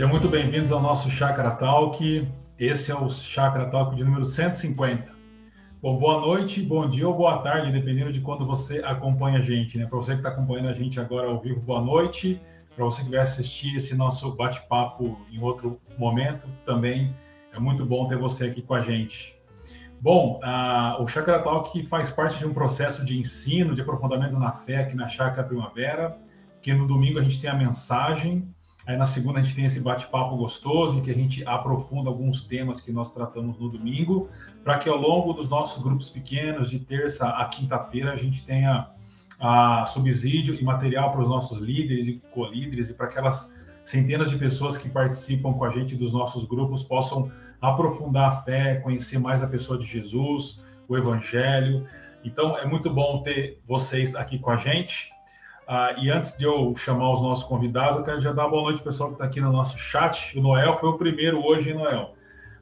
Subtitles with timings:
[0.00, 2.26] Sejam muito bem-vindos ao nosso Chakra Talk.
[2.58, 5.12] Esse é o Chakra Talk de número 150.
[5.82, 9.76] Bom, boa noite, bom dia ou boa tarde, dependendo de quando você acompanha a gente,
[9.76, 9.84] né?
[9.84, 12.40] Para você que está acompanhando a gente agora ao vivo, boa noite.
[12.74, 17.14] Para você que vai assistir esse nosso bate-papo em outro momento, também
[17.52, 19.36] é muito bom ter você aqui com a gente.
[20.00, 20.40] Bom,
[20.98, 24.96] o Chakra Talk faz parte de um processo de ensino, de aprofundamento na fé aqui
[24.96, 26.16] na Chakra Primavera,
[26.62, 28.48] que no domingo a gente tem a mensagem
[28.90, 32.42] Aí na segunda a gente tem esse bate-papo gostoso em que a gente aprofunda alguns
[32.42, 34.28] temas que nós tratamos no domingo,
[34.64, 38.88] para que ao longo dos nossos grupos pequenos, de terça a quinta-feira, a gente tenha
[39.38, 44.36] a subsídio e material para os nossos líderes e co-líderes e para aquelas centenas de
[44.36, 47.30] pessoas que participam com a gente dos nossos grupos possam
[47.62, 51.86] aprofundar a fé, conhecer mais a pessoa de Jesus, o Evangelho.
[52.24, 55.12] Então é muito bom ter vocês aqui com a gente.
[55.72, 58.82] Ah, e antes de eu chamar os nossos convidados, eu quero já dar boa noite
[58.82, 60.36] pessoal que está aqui no nosso chat.
[60.36, 62.16] O Noel foi o primeiro hoje, hein, Noel?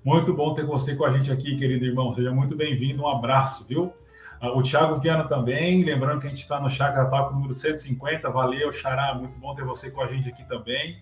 [0.04, 2.12] Muito bom ter você com a gente aqui, querido irmão.
[2.12, 3.04] Seja muito bem-vindo.
[3.04, 3.94] Um abraço, viu?
[4.38, 5.82] Ah, o Thiago Viana também.
[5.82, 8.28] Lembrando que a gente está no Chakra Talk número 150.
[8.28, 9.14] Valeu, Xará.
[9.14, 10.98] Muito bom ter você com a gente aqui também.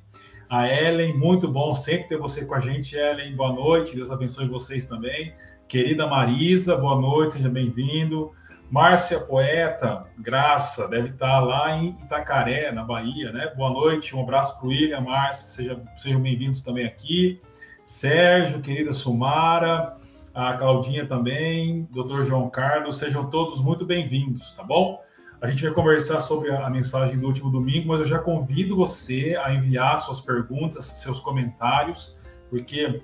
[0.48, 3.34] A Ellen, muito bom sempre ter você com a gente, Ellen.
[3.34, 3.96] Boa noite.
[3.96, 5.34] Deus abençoe vocês também.
[5.66, 7.32] Querida Marisa, boa noite.
[7.32, 8.30] Seja bem-vindo.
[8.70, 13.53] Márcia Poeta, Graça, deve estar lá em Itacaré, na Bahia, né?
[13.56, 17.41] Boa noite, um abraço para o William, Márcia, seja, sejam bem-vindos também aqui.
[17.84, 19.95] Sérgio, querida Sumara,
[20.34, 25.01] a Claudinha também, doutor João Carlos, sejam todos muito bem-vindos, tá bom?
[25.41, 29.39] A gente vai conversar sobre a, mensagem do último domingo, mas eu já convido você
[29.45, 32.19] a enviar suas perguntas, seus comentários,
[32.51, 33.01] porque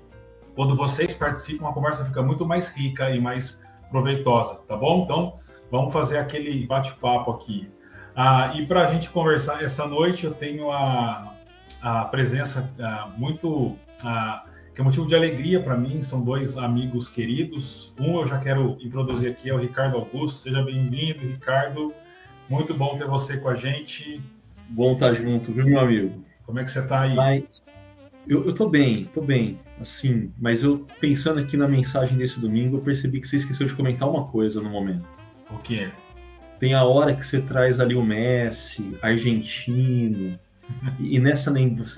[0.55, 5.03] quando vocês participam, a conversa fica muito mais rica e mais proveitosa, tá bom?
[5.03, 5.39] Então,
[5.73, 7.67] Vamos fazer aquele bate-papo aqui.
[8.15, 11.35] Ah, e para a gente conversar essa noite, eu tenho a,
[11.81, 13.75] a presença ah, muito.
[14.03, 14.45] Ah,
[14.75, 17.91] que é motivo de alegria para mim, são dois amigos queridos.
[17.99, 20.43] Um eu já quero introduzir aqui, é o Ricardo Augusto.
[20.43, 21.91] Seja bem-vindo, Ricardo.
[22.47, 24.21] Muito bom ter você com a gente.
[24.69, 26.23] Bom estar tá junto, viu, meu amigo?
[26.45, 27.15] Como é que você está aí?
[27.15, 27.63] Mas,
[28.27, 32.77] eu, eu tô bem, tô bem, assim, mas eu pensando aqui na mensagem desse domingo,
[32.77, 35.22] eu percebi que você esqueceu de comentar uma coisa no momento.
[35.53, 35.89] O que
[36.59, 40.37] Tem a hora que você traz ali o Messi, argentino,
[40.99, 41.53] e nessa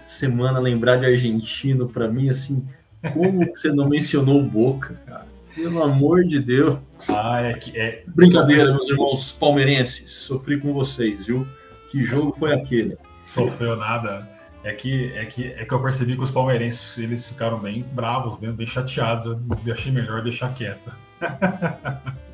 [0.08, 2.68] semana lembrar de argentino, para mim, assim,
[3.14, 5.26] como você não mencionou Boca, cara?
[5.54, 6.80] Pelo amor de Deus.
[7.10, 8.04] Ah, é que é.
[8.08, 10.12] Brincadeira, meus irmãos palmeirenses.
[10.12, 11.48] Sofri com vocês, viu?
[11.90, 12.98] Que jogo foi aquele?
[13.24, 14.30] Sofreu nada.
[14.66, 18.36] É que, é que, é que eu percebi que os palmeirenses eles ficaram bem bravos,
[18.36, 19.38] bem, bem chateados.
[19.66, 20.92] Eu achei melhor deixar quieto.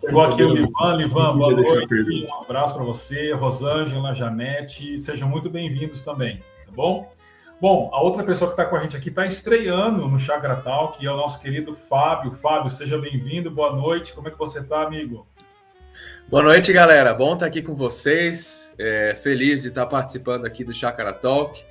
[0.00, 0.96] Chegou aqui o Livan.
[0.96, 2.26] Livan, boa noite.
[2.26, 4.98] Um abraço para você, Rosângela, Janete.
[4.98, 7.12] Sejam muito bem-vindos também, tá bom?
[7.60, 10.98] Bom, a outra pessoa que está com a gente aqui está estreando no Chakra Talk,
[10.98, 12.30] que é o nosso querido Fábio.
[12.30, 14.12] Fábio, seja bem-vindo, boa noite.
[14.12, 15.26] Como é que você está, amigo?
[16.28, 17.12] Boa noite, galera.
[17.12, 18.72] Bom estar aqui com vocês.
[18.78, 21.64] É, feliz de estar participando aqui do Chakra Talk.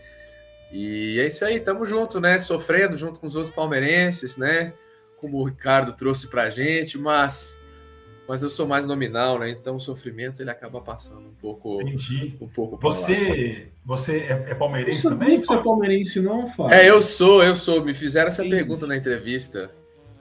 [0.71, 2.39] E é isso aí, tamo junto, né?
[2.39, 4.73] Sofrendo junto com os outros palmeirenses, né?
[5.15, 7.57] Como o Ricardo trouxe pra gente, mas
[8.27, 9.49] mas eu sou mais nominal, né?
[9.49, 11.81] Então o sofrimento ele acaba passando um pouco.
[11.81, 12.35] Entendi.
[12.41, 15.39] Um pouco você, você é, é palmeirense você também?
[15.39, 16.75] que você é palmeirense, não, Fábio?
[16.75, 17.83] É, eu sou, eu sou.
[17.83, 18.57] Me fizeram essa Entendi.
[18.57, 19.71] pergunta na entrevista.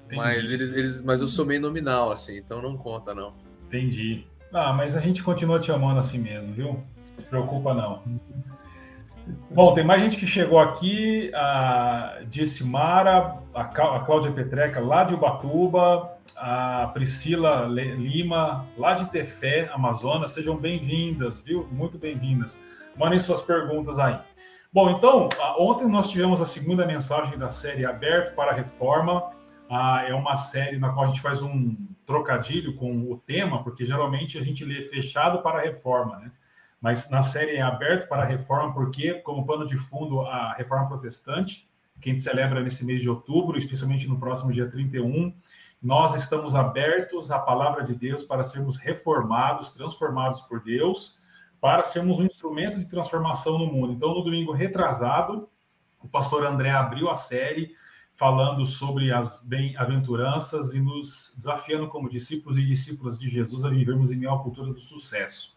[0.04, 0.16] Entendi.
[0.16, 3.34] Mas eles, eles, mas eu sou meio nominal, assim, então não conta, não.
[3.66, 4.24] Entendi.
[4.52, 6.66] Ah, mas a gente continua te amando assim mesmo, viu?
[6.66, 6.82] Não
[7.18, 8.02] se preocupa, não.
[9.50, 16.16] Bom, tem mais gente que chegou aqui, a Dissimara, a Cláudia Petreca, lá de Ubatuba,
[16.36, 21.66] a Priscila Lima, lá de Tefé, Amazonas, sejam bem-vindas, viu?
[21.72, 22.56] Muito bem-vindas.
[22.96, 24.16] Mandem suas perguntas aí.
[24.72, 29.30] Bom, então, ontem nós tivemos a segunda mensagem da série Aberto para a Reforma.
[30.06, 34.38] É uma série na qual a gente faz um trocadilho com o tema, porque geralmente
[34.38, 36.30] a gente lê fechado para a reforma, né?
[36.80, 40.88] Mas na série é aberto para a reforma, porque, como pano de fundo, a reforma
[40.88, 41.68] protestante,
[42.00, 45.34] que a gente celebra nesse mês de outubro, especialmente no próximo dia 31,
[45.82, 51.18] nós estamos abertos à palavra de Deus para sermos reformados, transformados por Deus,
[51.60, 53.92] para sermos um instrumento de transformação no mundo.
[53.92, 55.48] Então, no domingo retrasado,
[56.00, 57.74] o pastor André abriu a série
[58.14, 64.10] falando sobre as bem-aventuranças e nos desafiando como discípulos e discípulas de Jesus a vivermos
[64.10, 65.55] em meio cultura do sucesso.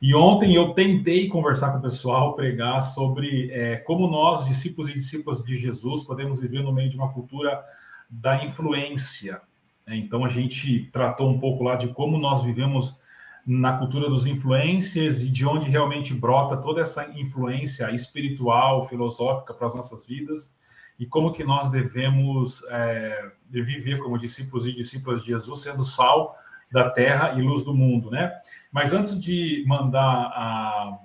[0.00, 4.94] E ontem eu tentei conversar com o pessoal, pregar sobre é, como nós, discípulos e
[4.94, 7.60] discípulas de Jesus, podemos viver no meio de uma cultura
[8.08, 9.40] da influência.
[9.84, 9.96] Né?
[9.96, 13.00] Então a gente tratou um pouco lá de como nós vivemos
[13.44, 19.66] na cultura dos influencers e de onde realmente brota toda essa influência espiritual, filosófica para
[19.66, 20.56] as nossas vidas
[20.98, 26.36] e como que nós devemos é, viver como discípulos e discípulas de Jesus, sendo sal
[26.70, 28.32] da terra e luz do mundo, né?
[28.70, 30.98] Mas antes de mandar a,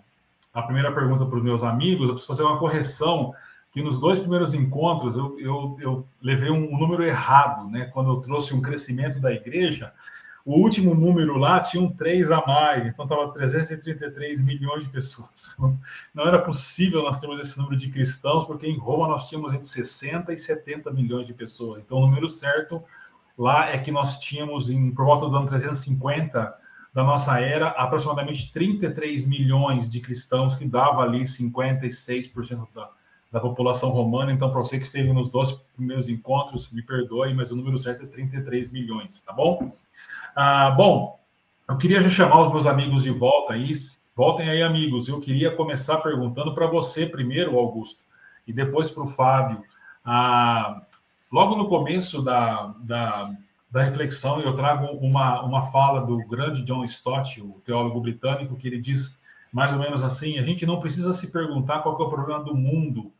[0.54, 3.34] a primeira pergunta para os meus amigos, eu preciso fazer uma correção
[3.72, 7.86] que nos dois primeiros encontros eu, eu, eu levei um número errado, né?
[7.86, 9.92] Quando eu trouxe um crescimento da igreja,
[10.46, 15.56] o último número lá tinha um 3 a mais, então estava 333 milhões de pessoas.
[16.14, 19.66] Não era possível nós termos esse número de cristãos, porque em Roma nós tínhamos entre
[19.66, 21.82] 60 e 70 milhões de pessoas.
[21.82, 22.84] Então o número certo
[23.38, 26.54] lá é que nós tínhamos, em, por volta do ano 350
[26.94, 32.90] da nossa era, aproximadamente 33 milhões de cristãos, que dava ali 56% da,
[33.32, 34.32] da população romana.
[34.32, 38.04] Então, para você que esteve nos dois primeiros encontros, me perdoe, mas o número certo
[38.04, 39.76] é 33 milhões, tá bom?
[40.36, 41.20] Ah, bom,
[41.68, 43.72] eu queria já chamar os meus amigos de volta aí.
[44.16, 45.08] Voltem aí, amigos.
[45.08, 48.04] Eu queria começar perguntando para você primeiro, Augusto,
[48.46, 49.64] e depois para o Fábio.
[50.06, 50.82] Ah,
[51.34, 53.34] logo no começo da, da,
[53.70, 58.68] da, reflexão, eu trago uma, uma fala do grande John Stott, o teólogo britânico, que
[58.68, 59.18] ele diz
[59.52, 62.56] mais ou menos assim: a gente não precisa se perguntar qual é o problema do
[62.56, 63.12] mundo.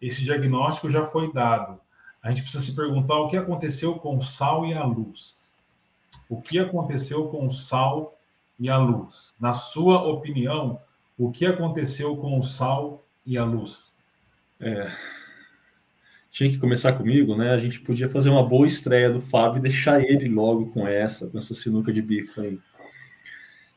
[0.00, 1.80] Esse diagnóstico já foi dado.
[2.22, 5.42] A gente precisa se perguntar o que aconteceu com o sal e a luz
[6.32, 8.18] o que aconteceu com o sal
[8.58, 9.34] e a luz?
[9.38, 10.80] Na sua opinião,
[11.18, 13.94] o que aconteceu com o sal e a luz?
[14.58, 14.90] É,
[16.32, 17.50] tinha que começar comigo, né?
[17.50, 21.28] A gente podia fazer uma boa estreia do Fábio e deixar ele logo com essa,
[21.28, 22.58] com essa sinuca de bico aí.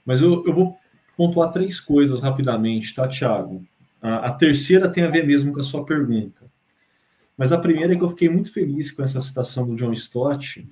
[0.06, 0.78] Mas eu, eu vou
[1.18, 3.62] pontuar três coisas rapidamente, tá, Tiago?
[4.02, 6.46] A, a terceira tem a ver mesmo com a sua pergunta.
[7.38, 10.66] Mas a primeira é que eu fiquei muito feliz com essa citação do John Stott,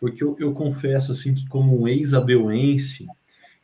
[0.00, 3.06] porque eu, eu confesso assim que como um ex-abeuense,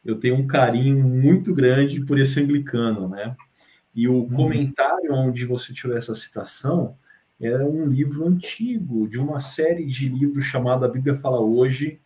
[0.05, 3.35] eu tenho um carinho muito grande por esse anglicano, né?
[3.93, 4.31] E o uhum.
[4.31, 6.97] comentário onde você tirou essa citação
[7.41, 12.01] é um livro antigo, de uma série de livros chamada A Bíblia Fala Hoje,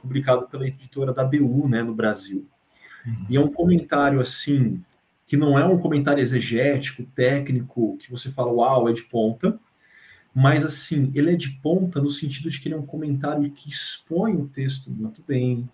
[0.00, 2.46] publicado pela editora da BU, né, no Brasil.
[3.06, 3.26] Uhum.
[3.30, 4.82] E é um comentário assim,
[5.26, 9.58] que não é um comentário exegético, técnico, que você fala, uau, é de ponta,
[10.34, 13.68] mas assim, ele é de ponta no sentido de que ele é um comentário que
[13.68, 15.68] expõe o texto muito bem,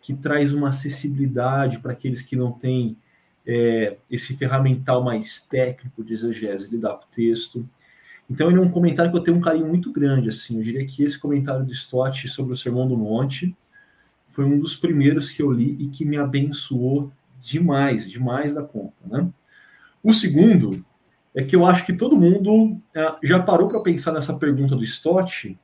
[0.00, 2.96] que traz uma acessibilidade para aqueles que não têm
[3.46, 7.68] é, esse ferramental mais técnico de exegese lidar com o texto.
[8.28, 10.84] Então ele é um comentário que eu tenho um carinho muito grande, assim, eu diria
[10.84, 13.56] que esse comentário do Stott sobre o Sermão do Monte
[14.30, 18.96] foi um dos primeiros que eu li e que me abençoou demais, demais da conta,
[19.06, 19.28] né?
[20.02, 20.84] O segundo
[21.34, 24.82] é que eu acho que todo mundo é, já parou para pensar nessa pergunta do
[24.82, 25.58] Stott,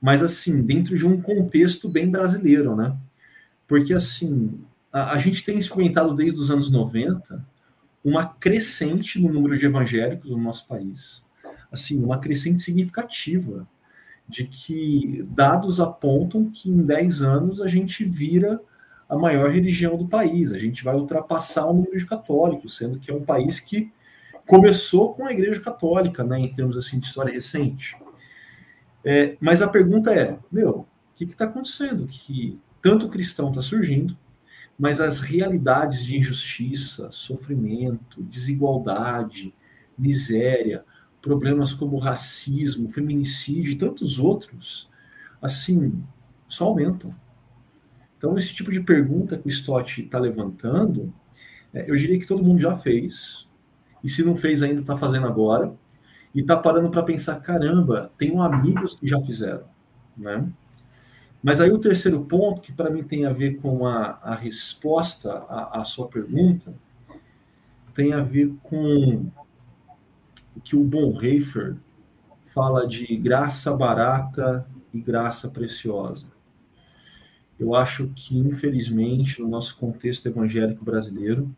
[0.00, 2.96] mas assim, dentro de um contexto bem brasileiro, né?
[3.66, 4.58] Porque assim,
[4.92, 7.44] a, a gente tem experimentado desde os anos 90
[8.04, 11.22] uma crescente no número de evangélicos no nosso país.
[11.70, 13.66] Assim, uma crescente significativa
[14.28, 18.60] de que dados apontam que em 10 anos a gente vira
[19.08, 23.10] a maior religião do país, a gente vai ultrapassar o número de católicos, sendo que
[23.10, 23.90] é um país que
[24.46, 27.96] começou com a Igreja Católica, né, em termos assim de história recente.
[29.04, 32.06] É, mas a pergunta é, meu, o que está acontecendo?
[32.06, 34.16] Que tanto cristão está surgindo,
[34.78, 39.54] mas as realidades de injustiça, sofrimento, desigualdade,
[39.98, 40.84] miséria,
[41.20, 44.88] problemas como racismo, feminicídio e tantos outros,
[45.40, 46.02] assim,
[46.46, 47.14] só aumentam.
[48.16, 51.12] Então, esse tipo de pergunta que o Stott está levantando,
[51.72, 53.48] é, eu diria que todo mundo já fez,
[54.02, 55.72] e se não fez ainda, está fazendo agora,
[56.34, 59.64] e está parando para pensar, caramba, tenho amigos que já fizeram,
[60.16, 60.48] né?
[61.42, 65.32] Mas aí o terceiro ponto, que para mim tem a ver com a, a resposta
[65.48, 66.74] à, à, sua pergunta,
[67.94, 69.26] tem a ver com
[70.60, 71.76] que o Bonhoeffer
[72.44, 76.26] fala de graça barata e graça preciosa.
[77.58, 81.54] Eu acho que, infelizmente, no nosso contexto evangélico brasileiro,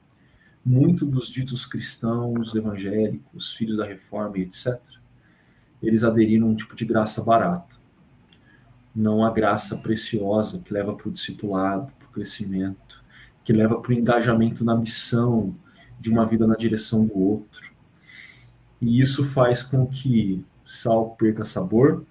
[0.65, 4.79] muito dos ditos cristãos, evangélicos, filhos da reforma e etc.,
[5.83, 7.77] eles aderiram a um tipo de graça barata,
[8.95, 13.03] não a graça preciosa que leva para o discipulado, para o crescimento,
[13.45, 15.55] que leva para o engajamento na missão
[15.99, 17.73] de uma vida na direção do outro.
[18.81, 22.05] E isso faz com que sal perca sabor,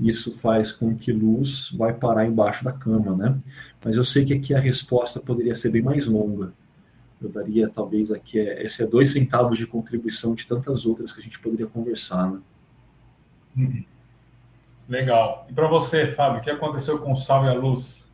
[0.00, 3.38] isso faz com que luz vai parar embaixo da cama, né?
[3.84, 6.52] Mas eu sei que aqui a resposta poderia ser bem mais longa
[7.20, 11.20] eu daria talvez aqui, é, esse é dois centavos de contribuição de tantas outras que
[11.20, 12.40] a gente poderia conversar, né?
[13.56, 13.84] Uhum.
[14.88, 15.46] Legal.
[15.50, 18.08] E para você, Fábio, o que aconteceu com o sal e a luz?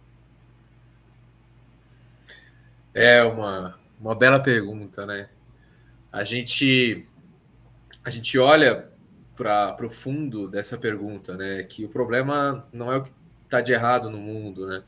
[2.94, 5.28] É uma, uma bela pergunta, né?
[6.10, 7.06] A gente,
[8.04, 8.88] a gente olha
[9.34, 11.62] para o fundo dessa pergunta, né?
[11.62, 13.10] Que o problema não é o que
[13.44, 14.82] está de errado no mundo, né?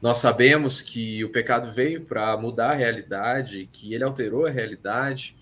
[0.00, 5.36] Nós sabemos que o pecado veio para mudar a realidade, que ele alterou a realidade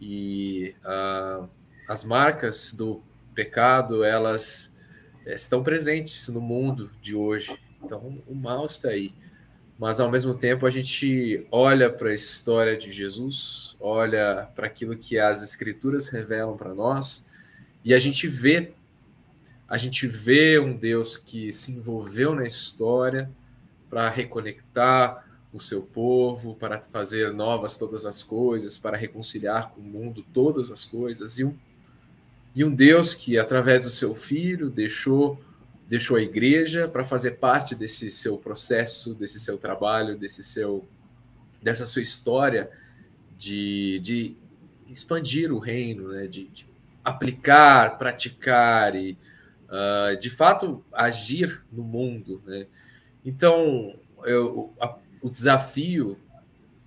[0.00, 1.48] e uh,
[1.88, 3.02] as marcas do
[3.34, 4.76] pecado elas
[5.24, 7.56] eh, estão presentes no mundo de hoje.
[7.84, 9.14] Então o mal está aí
[9.80, 14.94] mas ao mesmo tempo a gente olha para a história de Jesus, olha para aquilo
[14.94, 17.24] que as escrituras revelam para nós
[17.82, 18.72] e a gente vê.
[19.66, 23.30] A gente vê um Deus que se envolveu na história
[23.88, 29.84] para reconectar o seu povo, para fazer novas todas as coisas, para reconciliar com o
[29.84, 31.56] mundo todas as coisas e um,
[32.54, 35.40] e um Deus que através do seu filho deixou
[35.90, 40.86] deixou a igreja para fazer parte desse seu processo, desse seu trabalho, desse seu
[41.60, 42.70] dessa sua história
[43.36, 44.36] de, de
[44.88, 46.28] expandir o reino, né?
[46.28, 46.64] de, de
[47.04, 49.18] aplicar, praticar e
[49.66, 52.40] uh, de fato agir no mundo.
[52.46, 52.66] Né?
[53.24, 56.16] Então, eu, a, o desafio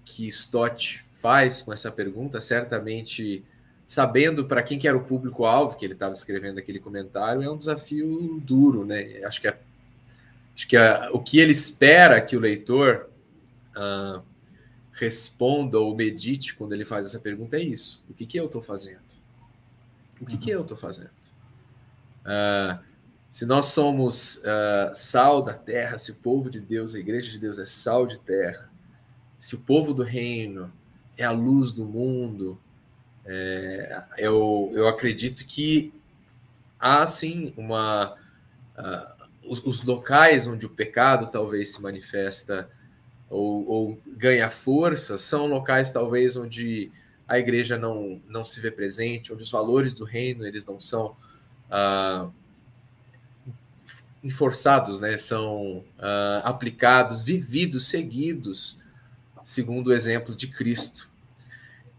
[0.05, 3.43] que Stott faz com essa pergunta certamente
[3.87, 7.57] sabendo para quem que era o público-alvo que ele estava escrevendo aquele comentário, é um
[7.57, 9.21] desafio duro, né?
[9.25, 9.59] Acho que, é,
[10.55, 13.09] acho que é, o que ele espera que o leitor
[13.75, 14.21] uh,
[14.91, 18.61] responda ou medite quando ele faz essa pergunta é isso: o que, que eu estou
[18.61, 19.01] fazendo?
[20.21, 20.39] O que, uhum.
[20.39, 21.11] que eu estou fazendo?
[22.23, 22.79] Uh,
[23.29, 27.39] se nós somos uh, sal da terra, se o povo de Deus, a igreja de
[27.39, 28.69] Deus é sal de terra,
[29.39, 30.71] se o povo do reino
[31.17, 32.59] é a luz do mundo,
[33.25, 35.93] é, eu, eu acredito que
[36.79, 38.15] há sim uma.
[38.77, 42.69] Uh, os, os, locais onde o pecado talvez se manifesta
[43.29, 46.89] ou, ou, ganha força são locais talvez onde
[47.27, 51.15] a igreja não, não se vê presente, onde os valores do reino eles não são
[51.69, 52.31] uh,
[54.23, 55.17] enforçados, né?
[55.17, 58.79] são uh, aplicados, vividos, seguidos,
[59.43, 61.12] segundo o exemplo de Cristo.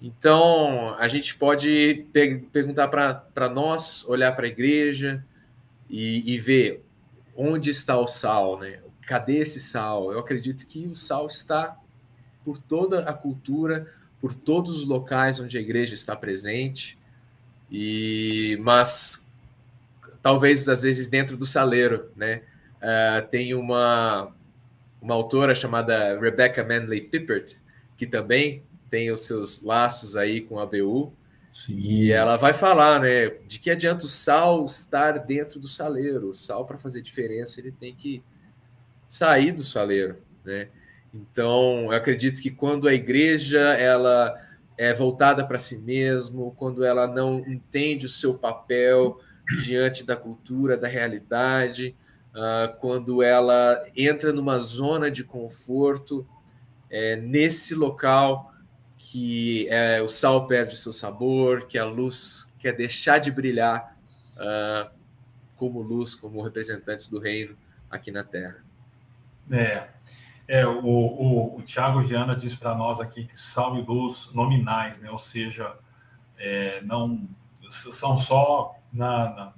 [0.06, 2.06] Então, a gente pode
[2.52, 5.24] perguntar para nós, olhar para a igreja
[5.88, 6.84] e, e, ver
[7.34, 8.80] onde está o sal, né?
[9.06, 10.12] Cadê esse sal?
[10.12, 11.78] Eu acredito que o sal está
[12.44, 16.98] por toda a cultura, por todos os locais onde a igreja está presente,
[17.70, 19.32] e mas
[20.22, 22.42] talvez às vezes dentro do saleiro, né?
[22.76, 24.30] Uh, tem uma
[25.00, 27.56] uma autora chamada Rebecca Manley Pippert
[27.96, 28.62] que também
[28.94, 31.12] tem os seus laços aí com a BU.
[31.50, 31.76] Sim.
[31.80, 36.28] E ela vai falar, né, de que adianta o sal estar dentro do saleiro.
[36.28, 38.22] O sal, para fazer diferença, ele tem que
[39.08, 40.68] sair do saleiro, né?
[41.12, 44.40] Então, eu acredito que quando a igreja ela
[44.78, 49.18] é voltada para si mesmo, quando ela não entende o seu papel
[49.64, 51.96] diante da cultura, da realidade,
[52.30, 56.24] uh, quando ela entra numa zona de conforto,
[56.88, 58.53] é, nesse local
[59.14, 63.96] que é, o sal perde seu sabor, que a luz quer deixar de brilhar
[64.32, 64.90] uh,
[65.54, 67.56] como luz, como representantes do reino
[67.88, 68.56] aqui na Terra.
[69.48, 69.86] É,
[70.48, 74.98] é o, o, o Tiago Giana diz para nós aqui que sal e luz nominais,
[74.98, 75.08] né?
[75.12, 75.76] ou seja,
[76.36, 77.28] é, não
[77.70, 79.52] são só na, na,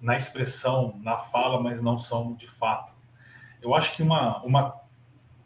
[0.00, 2.90] na expressão, na fala, mas não são de fato.
[3.60, 4.81] Eu acho que uma, uma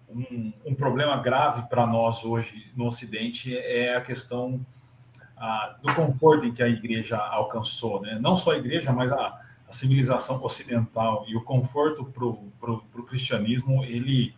[0.09, 4.65] um, um problema grave para nós hoje no Ocidente é a questão
[5.37, 8.19] ah, do conforto em que a igreja alcançou, né?
[8.21, 13.85] Não só a igreja, mas a, a civilização ocidental e o conforto para o cristianismo,
[13.85, 14.35] ele,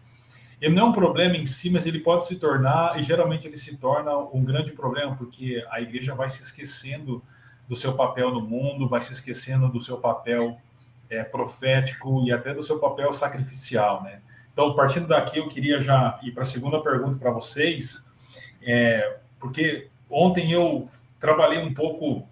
[0.60, 3.56] ele não é um problema em si, mas ele pode se tornar, e geralmente ele
[3.56, 7.22] se torna um grande problema, porque a igreja vai se esquecendo
[7.68, 10.58] do seu papel no mundo, vai se esquecendo do seu papel
[11.10, 14.20] é, profético e até do seu papel sacrificial, né?
[14.58, 18.04] Então, partindo daqui, eu queria já ir para a segunda pergunta para vocês,
[18.60, 20.88] é, porque ontem eu
[21.20, 22.28] trabalhei um pouco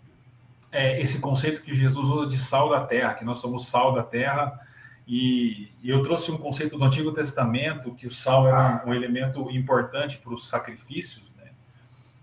[0.72, 4.02] é, esse conceito que Jesus usa de sal da terra, que nós somos sal da
[4.02, 4.58] terra,
[5.06, 8.92] e, e eu trouxe um conceito do Antigo Testamento, que o sal era um, um
[8.92, 11.52] elemento importante para os sacrifícios, né?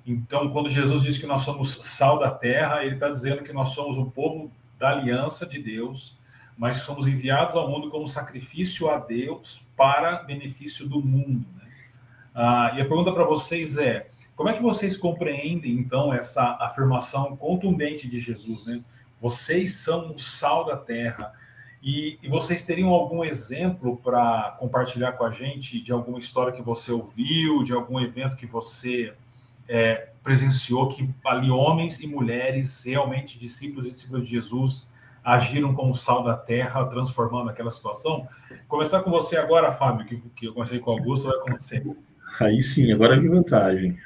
[0.06, 3.70] Então, quando Jesus diz que nós somos sal da terra, ele está dizendo que nós
[3.70, 6.18] somos o povo da aliança de Deus,
[6.58, 11.46] mas somos enviados ao mundo como sacrifício a Deus para benefício do mundo.
[11.58, 11.68] Né?
[12.34, 17.36] Ah, e a pergunta para vocês é: como é que vocês compreendem então essa afirmação
[17.36, 18.66] contundente de Jesus?
[18.66, 18.84] Né?
[19.22, 21.34] Vocês são o sal da terra.
[21.82, 26.62] E, e vocês teriam algum exemplo para compartilhar com a gente de alguma história que
[26.62, 29.14] você ouviu, de algum evento que você
[29.68, 34.90] é, presenciou, que ali homens e mulheres, realmente discípulos e discípulos de Jesus,
[35.24, 38.27] agiram como sal da terra, transformando aquela situação?
[38.68, 41.84] Começar com você agora, Fábio, que, que eu comecei com o Augusto, vai com você.
[42.39, 43.98] Aí sim, agora é minha vantagem.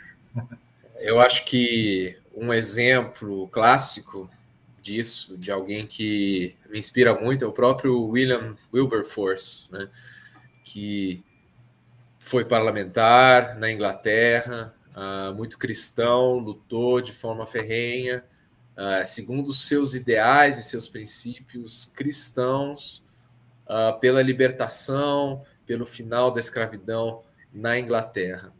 [1.00, 4.30] Eu acho que um exemplo clássico
[4.82, 9.90] disso, de alguém que me inspira muito, é o próprio William Wilberforce, né?
[10.64, 11.24] que
[12.20, 18.24] foi parlamentar na Inglaterra, uh, muito cristão, lutou de forma ferrenha,
[18.78, 23.04] uh, segundo seus ideais e seus princípios cristãos,
[23.66, 28.54] uh, pela libertação, pelo final da escravidão na Inglaterra.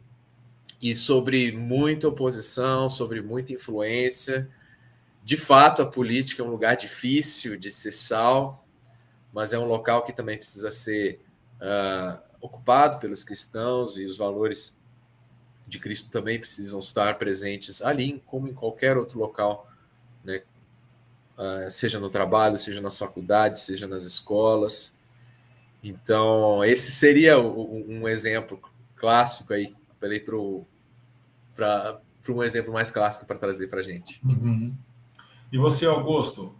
[0.82, 4.48] E sobre muita oposição, sobre muita influência,
[5.28, 8.66] de fato, a política é um lugar difícil de ser sal,
[9.30, 11.20] mas é um local que também precisa ser
[11.60, 14.74] uh, ocupado pelos cristãos e os valores
[15.66, 19.67] de Cristo também precisam estar presentes ali, como em qualquer outro local,
[20.24, 20.42] né?
[21.36, 24.96] Uh, seja no trabalho, seja nas faculdades, seja nas escolas.
[25.82, 28.60] Então, esse seria um exemplo
[28.96, 29.74] clássico aí,
[31.54, 34.20] para um exemplo mais clássico para trazer para a gente.
[34.24, 34.74] Uhum.
[35.52, 36.54] E você, Augusto?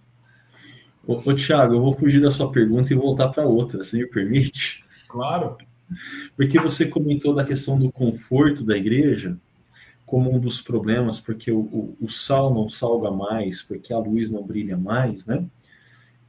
[1.06, 4.06] Ô, ô Tiago, eu vou fugir da sua pergunta e voltar para outra, se me
[4.06, 4.84] permite?
[5.08, 5.56] Claro.
[6.36, 9.36] Porque você comentou da questão do conforto da igreja
[10.08, 14.30] como um dos problemas, porque o, o, o sal não salga mais, porque a luz
[14.30, 15.44] não brilha mais, né?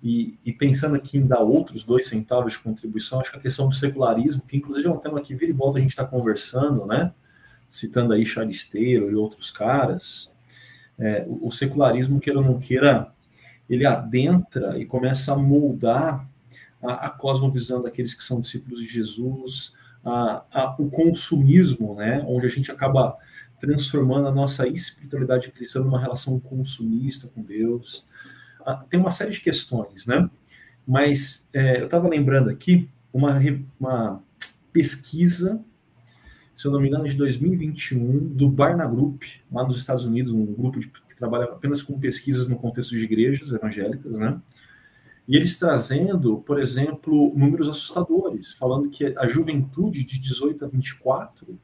[0.03, 3.69] E, e, pensando aqui em dar outros dois centavos de contribuição, acho que a questão
[3.69, 6.86] do secularismo, que inclusive é um tema que vira e volta a gente está conversando,
[6.86, 7.13] né?
[7.69, 10.29] Citando aí Charisteiro e outros caras,
[10.98, 13.13] é, o secularismo, queira ou não queira,
[13.69, 16.27] ele adentra e começa a moldar
[16.83, 22.46] a, a cosmovisão daqueles que são discípulos de Jesus, a, a, o consumismo, né, onde
[22.46, 23.18] a gente acaba
[23.59, 28.05] transformando a nossa espiritualidade cristã numa relação consumista com Deus.
[28.65, 30.29] Ah, tem uma série de questões, né?
[30.87, 33.39] Mas é, eu estava lembrando aqui uma,
[33.79, 34.24] uma
[34.72, 35.63] pesquisa
[36.59, 40.45] se eu não me engano, de 2021, do Barna Group, lá nos Estados Unidos, um
[40.45, 44.41] grupo de, que trabalha apenas com pesquisas no contexto de igrejas evangélicas, né?
[45.25, 51.57] E eles trazendo, por exemplo, números assustadores, falando que a juventude de 18 a 24,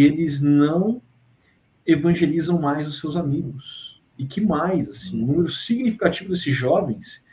[0.00, 1.02] eles não
[1.86, 4.02] evangelizam mais os seus amigos.
[4.18, 7.24] E que mais, assim, um número significativo desses jovens,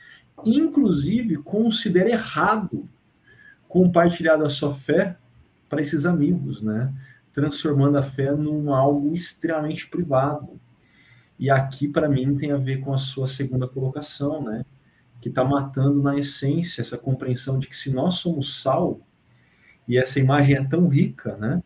[0.46, 2.88] inclusive, considera errado
[3.68, 5.18] compartilhar da sua fé
[5.68, 6.94] para esses amigos, né?
[7.34, 10.60] Transformando a fé num algo extremamente privado.
[11.38, 14.64] E aqui, para mim, tem a ver com a sua segunda colocação, né?
[15.20, 19.02] Que está matando na essência essa compreensão de que se nós somos sal,
[19.88, 21.62] e essa imagem é tão rica, né?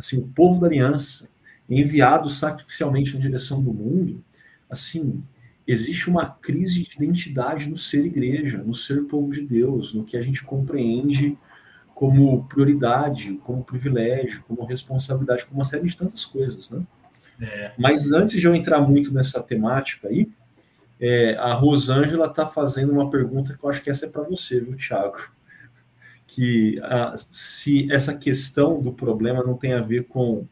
[0.00, 1.28] Assim, o povo da aliança,
[1.68, 4.24] enviado sacrificialmente na direção do mundo,
[4.68, 5.22] assim,
[5.66, 10.16] existe uma crise de identidade no ser igreja, no ser povo de Deus, no que
[10.16, 11.36] a gente compreende
[11.94, 16.82] como prioridade, como privilégio, como responsabilidade, como uma série de tantas coisas, né?
[17.42, 17.72] É.
[17.78, 20.30] Mas antes de eu entrar muito nessa temática aí,
[20.98, 24.60] é, a Rosângela está fazendo uma pergunta que eu acho que essa é para você,
[24.60, 25.30] viu, Thiago?
[26.32, 30.46] Que a, se essa questão do problema não tem a ver com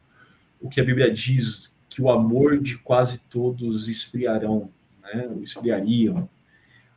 [0.60, 4.70] o que a Bíblia diz, que o amor de quase todos esfriarão,
[5.02, 5.28] né?
[5.42, 6.28] esfriariam,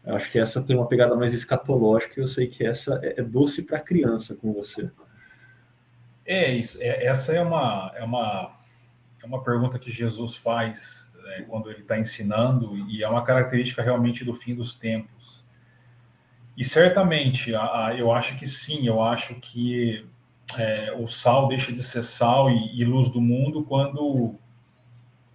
[0.03, 3.23] eu acho que essa tem uma pegada mais escatológica, eu sei que essa é, é
[3.23, 4.91] doce para criança com você.
[6.25, 6.77] É isso.
[6.81, 8.59] É, essa é uma, é, uma,
[9.21, 13.81] é uma pergunta que Jesus faz é, quando ele está ensinando, e é uma característica
[13.81, 15.45] realmente do fim dos tempos.
[16.57, 20.05] E certamente, a, a, eu acho que sim, eu acho que
[20.57, 24.35] é, o sal deixa de ser sal e, e luz do mundo quando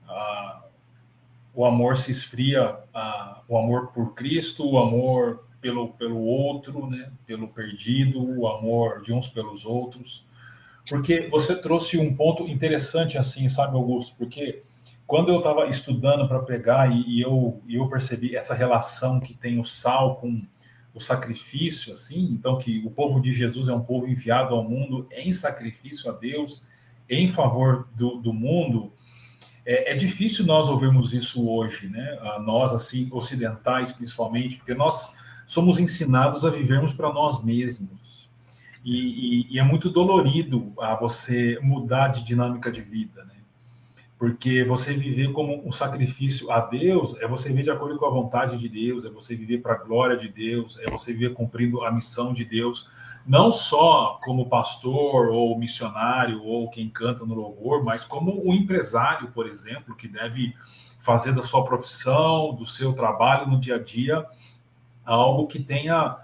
[0.07, 0.63] a,
[1.55, 2.77] o amor se esfria
[3.49, 7.11] o amor por Cristo, o amor pelo, pelo outro, né?
[7.27, 10.27] pelo perdido, o amor de uns pelos outros.
[10.89, 14.15] Porque você trouxe um ponto interessante assim, sabe, Augusto?
[14.17, 14.63] Porque
[15.07, 19.35] quando eu estava estudando para pregar e, e, eu, e eu percebi essa relação que
[19.35, 20.43] tem o sal com
[20.97, 25.07] o sacrifício, assim, então que o povo de Jesus é um povo enviado ao mundo
[25.13, 26.67] em sacrifício a Deus,
[27.07, 28.91] em favor do, do mundo,
[29.67, 32.19] é, é, difícil nós ouvirmos isso hoje, né?
[32.23, 35.13] A nós, assim, ocidentais principalmente, porque nós
[35.47, 38.31] somos ensinados a vivermos para nós mesmos.
[38.83, 43.36] E, e, e, é muito dolorido a você mudar de dinâmica de vida, né?
[44.19, 48.11] Porque você viver como um sacrifício a Deus é você viver de acordo com a
[48.11, 51.85] vontade de Deus, é você viver para a glória de Deus, é você viver cumprindo
[51.85, 52.91] a missão de Deus,
[53.27, 59.31] não só como pastor ou missionário ou quem canta no louvor, mas como um empresário,
[59.33, 60.55] por exemplo, que deve
[60.99, 64.25] fazer da sua profissão, do seu trabalho no dia a dia,
[65.05, 66.17] algo que tenha,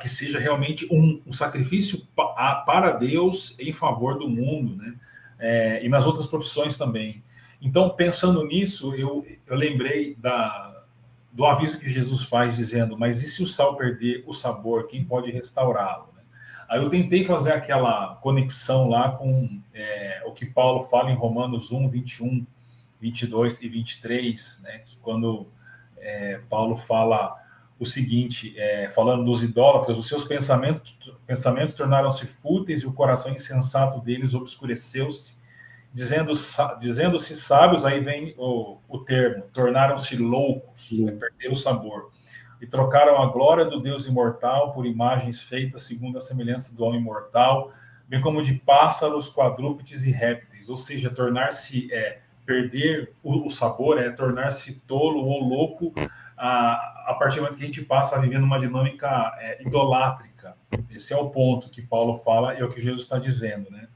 [0.00, 4.94] que seja realmente um, um sacrifício para Deus em favor do mundo, né?
[5.38, 7.22] É, e nas outras profissões também.
[7.64, 10.84] Então, pensando nisso, eu, eu lembrei da,
[11.32, 15.02] do aviso que Jesus faz, dizendo: Mas e se o sal perder o sabor, quem
[15.02, 16.10] pode restaurá-lo?
[16.14, 16.22] Né?
[16.68, 21.72] Aí eu tentei fazer aquela conexão lá com é, o que Paulo fala em Romanos
[21.72, 22.46] 1, 21,
[23.00, 24.78] 22 e 23, né?
[24.84, 25.46] que quando
[25.96, 27.34] é, Paulo fala
[27.80, 30.96] o seguinte, é, falando dos idólatras, os seus pensamentos,
[31.26, 35.42] pensamentos tornaram-se fúteis e o coração insensato deles obscureceu-se
[35.94, 42.10] dizendo-se dizendo sábios, aí vem o, o termo, tornaram-se loucos, é perder o sabor,
[42.60, 47.00] e trocaram a glória do Deus imortal por imagens feitas segundo a semelhança do homem
[47.00, 47.72] mortal,
[48.08, 53.98] bem como de pássaros, quadrúpedes e répteis, ou seja, tornar-se, é, perder o, o sabor,
[53.98, 55.94] é tornar-se tolo ou louco
[56.36, 60.56] a, a partir do momento que a gente passa a viver numa dinâmica é, idolátrica.
[60.90, 63.88] Esse é o ponto que Paulo fala e é o que Jesus está dizendo, né?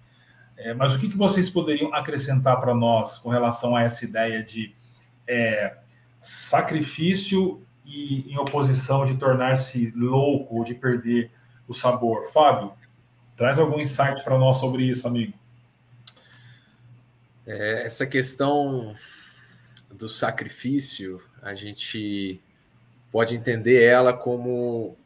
[0.58, 4.42] É, mas o que, que vocês poderiam acrescentar para nós com relação a essa ideia
[4.42, 4.74] de
[5.26, 5.76] é,
[6.20, 11.30] sacrifício e em oposição de tornar-se louco ou de perder
[11.68, 12.32] o sabor?
[12.32, 12.72] Fábio,
[13.36, 15.32] traz algum insight para nós sobre isso, amigo.
[17.46, 18.96] É, essa questão
[19.88, 22.42] do sacrifício, a gente
[23.12, 24.98] pode entender ela como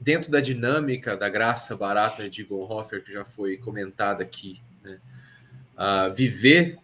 [0.00, 4.98] dentro da dinâmica da graça barata de Bonhoeffer, que já foi comentada aqui, né?
[5.76, 6.78] uh, viver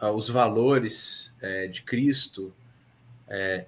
[0.00, 2.52] uh, os valores é, de Cristo,
[3.26, 3.66] é,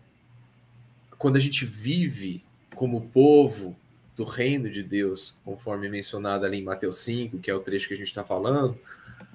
[1.18, 3.76] quando a gente vive como povo
[4.16, 7.94] do reino de Deus, conforme mencionado ali em Mateus 5, que é o trecho que
[7.94, 8.78] a gente está falando,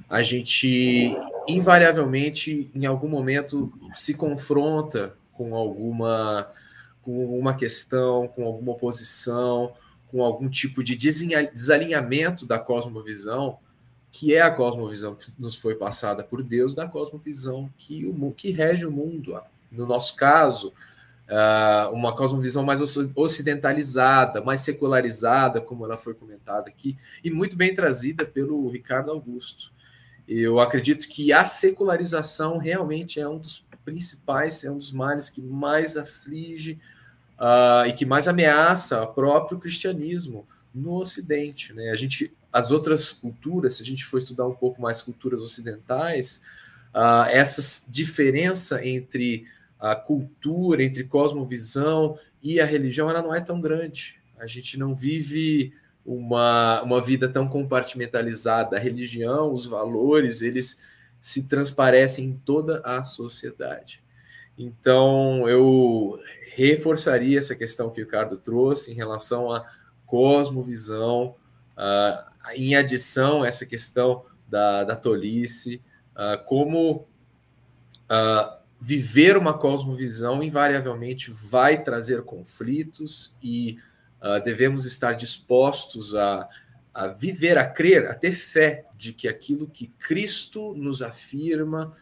[0.10, 1.16] a gente
[1.48, 6.48] invariavelmente, em algum momento, se confronta com alguma
[7.06, 9.74] com uma questão, com alguma oposição,
[10.12, 13.60] com algum tipo de desalinhamento da cosmovisão,
[14.12, 18.50] que é a cosmovisão que nos foi passada por Deus, da cosmovisão que, o, que
[18.50, 19.40] rege o mundo.
[19.72, 20.74] No nosso caso,
[21.30, 22.82] uh, uma cosmovisão mais
[23.16, 29.74] ocidentalizada, mais secularizada, como ela foi comentada aqui, e muito bem trazida pelo Ricardo Augusto.
[30.28, 35.42] Eu acredito que a secularização realmente é um dos principais, é um dos males que
[35.42, 36.80] mais aflige
[37.40, 41.72] uh, e que mais ameaça o próprio cristianismo no Ocidente.
[41.72, 41.92] Né?
[41.92, 46.42] A gente, as outras culturas, se a gente for estudar um pouco mais culturas ocidentais,
[46.94, 49.48] uh, essa diferença entre
[49.80, 54.20] a cultura, entre cosmovisão e a religião, ela não é tão grande.
[54.40, 55.74] A gente não vive
[56.06, 58.78] uma, uma vida tão compartimentalizada.
[58.78, 60.80] A religião, os valores, eles
[61.26, 64.04] se transparecem em toda a sociedade.
[64.56, 66.20] Então, eu
[66.56, 69.66] reforçaria essa questão que o Ricardo trouxe em relação à
[70.06, 71.36] cosmovisão,
[71.76, 77.08] uh, em adição a essa questão da, da tolice, uh, como
[78.08, 83.80] uh, viver uma cosmovisão invariavelmente vai trazer conflitos e
[84.44, 86.50] devemos estar dispostos a,
[86.96, 91.94] a viver, a crer, a ter fé de que aquilo que Cristo nos afirma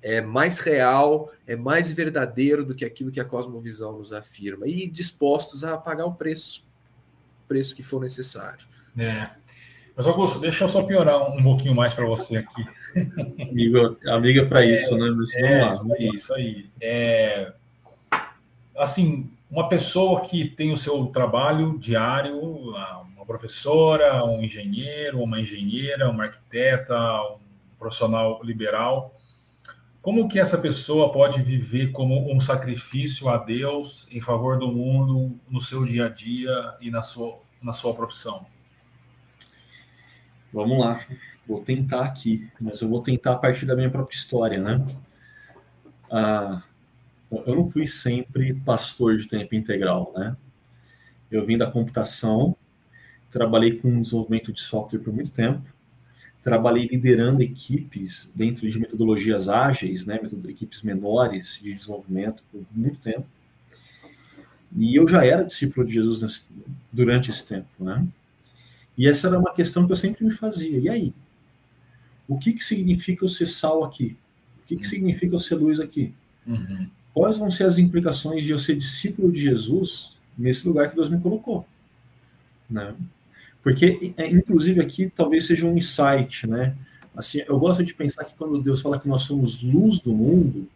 [0.00, 4.86] é mais real, é mais verdadeiro do que aquilo que a cosmovisão nos afirma, e
[4.86, 6.64] dispostos a pagar o preço,
[7.44, 8.64] o preço que for necessário.
[8.96, 9.30] É.
[9.96, 12.64] Mas, Augusto, deixa eu só piorar um pouquinho mais para você aqui.
[13.50, 15.10] Amigo, amiga para isso, é, né?
[15.10, 16.70] Mas, é, lá, isso aí, isso aí.
[16.80, 17.52] É,
[18.76, 22.38] assim, uma pessoa que tem o seu trabalho diário,
[23.26, 26.96] uma professora, um engenheiro, uma engenheira, uma arquiteta,
[27.32, 27.38] um
[27.76, 29.16] profissional liberal,
[30.00, 35.36] como que essa pessoa pode viver como um sacrifício a Deus em favor do mundo
[35.50, 38.46] no seu dia a dia e na sua, na sua profissão?
[40.52, 41.04] Vamos lá,
[41.46, 44.86] vou tentar aqui, mas eu vou tentar a partir da minha própria história, né?
[46.08, 46.62] Ah,
[47.44, 50.36] eu não fui sempre pastor de tempo integral, né?
[51.28, 52.56] Eu vim da computação,
[53.30, 55.62] trabalhei com desenvolvimento de software por muito tempo,
[56.42, 63.26] trabalhei liderando equipes dentro de metodologias ágeis, né, equipes menores de desenvolvimento por muito tempo.
[64.76, 66.42] E eu já era discípulo de Jesus nesse,
[66.92, 68.06] durante esse tempo, né?
[68.98, 70.78] E essa era uma questão que eu sempre me fazia.
[70.78, 71.14] E aí?
[72.28, 74.16] o que, que significa eu ser sal aqui?
[74.62, 76.12] O que, que significa eu ser luz aqui?
[76.46, 76.88] Uhum.
[77.14, 81.08] Quais vão ser as implicações de eu ser discípulo de Jesus nesse lugar que Deus
[81.08, 81.66] me colocou?
[82.68, 82.94] Né?
[83.66, 86.76] Porque, é, inclusive, aqui talvez seja um insight, né?
[87.16, 90.68] Assim, eu gosto de pensar que quando Deus fala que nós somos luz do mundo,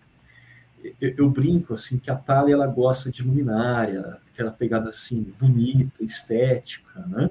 [1.00, 6.02] eu, eu brinco assim que a Thalia ela gosta de luminária, aquela pegada assim bonita,
[6.02, 7.30] estética, né?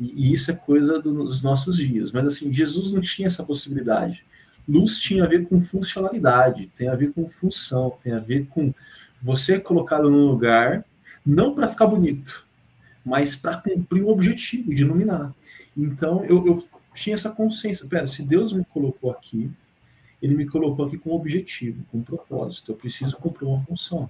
[0.00, 2.10] E, e isso é coisa dos nossos dias.
[2.10, 4.24] Mas assim, Jesus não tinha essa possibilidade.
[4.68, 8.74] Luz tinha a ver com funcionalidade, tem a ver com função, tem a ver com
[9.22, 10.84] você colocado num lugar
[11.24, 12.44] não para ficar bonito,
[13.04, 15.34] mas para cumprir o objetivo de iluminar.
[15.76, 19.50] Então eu, eu tinha essa consciência, pera, se Deus me colocou aqui,
[20.20, 24.08] ele me colocou aqui com um objetivo, com um propósito, eu preciso cumprir uma função.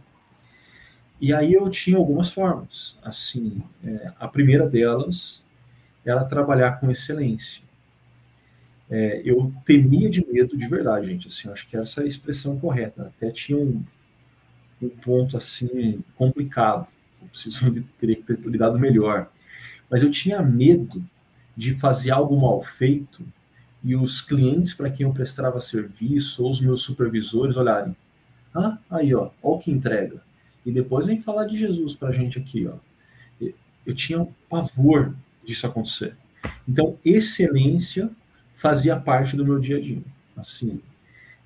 [1.21, 5.43] E aí eu tinha algumas formas, assim, é, a primeira delas
[6.05, 7.63] era trabalhar com excelência.
[8.91, 12.59] É, eu temia de medo de verdade, gente, assim, acho que essa é a expressão
[12.59, 13.83] correta, até tinha um,
[14.83, 16.89] um ponto, assim, complicado,
[17.23, 19.31] eu teria que ter lidado melhor,
[19.91, 21.05] mas eu tinha medo
[21.57, 23.23] de fazer algo mal feito
[23.85, 27.97] e os clientes para quem eu prestava serviço ou os meus supervisores olharem,
[28.55, 30.23] ah, aí ó, ó que entrega.
[30.65, 32.75] E depois vem falar de Jesus para a gente aqui, ó.
[33.85, 35.13] Eu tinha um pavor
[35.45, 36.17] disso acontecer.
[36.69, 38.11] Então, excelência
[38.55, 40.03] fazia parte do meu dia a dia,
[40.37, 40.81] assim,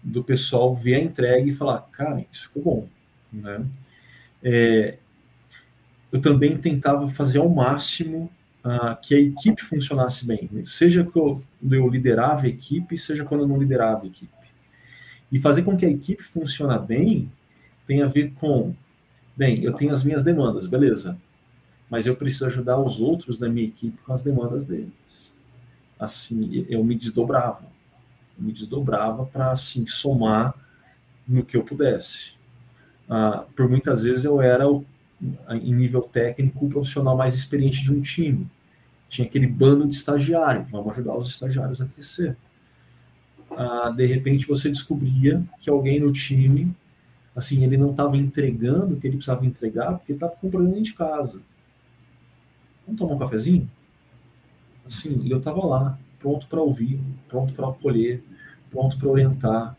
[0.02, 2.88] do pessoal ver a entrega e falar, cara, isso ficou bom,
[3.32, 3.64] né?
[4.42, 4.98] É,
[6.16, 8.30] eu também tentava fazer ao máximo
[8.64, 13.48] uh, que a equipe funcionasse bem, seja quando eu liderava a equipe, seja quando eu
[13.48, 14.32] não liderava a equipe.
[15.30, 17.30] E fazer com que a equipe funcione bem
[17.86, 18.74] tem a ver com,
[19.36, 21.18] bem, eu tenho as minhas demandas, beleza,
[21.90, 25.32] mas eu preciso ajudar os outros da minha equipe com as demandas deles.
[25.98, 27.66] Assim, eu me desdobrava,
[28.38, 30.54] eu me desdobrava para assim somar
[31.28, 32.34] no que eu pudesse.
[33.08, 34.84] Uh, por muitas vezes eu era o,
[35.50, 38.46] em nível técnico o profissional mais experiente de um time
[39.08, 42.36] tinha aquele bando de estagiário, vamos ajudar os estagiários a crescer.
[43.50, 46.74] Ah, de repente você descobria que alguém no time,
[47.34, 50.92] assim, ele não estava entregando o que ele precisava entregar porque estava com problema de
[50.92, 51.40] casa.
[52.84, 53.70] Vamos tomar um cafezinho?
[54.84, 58.22] Assim, eu estava lá, pronto para ouvir, pronto para acolher,
[58.70, 59.76] pronto para orientar,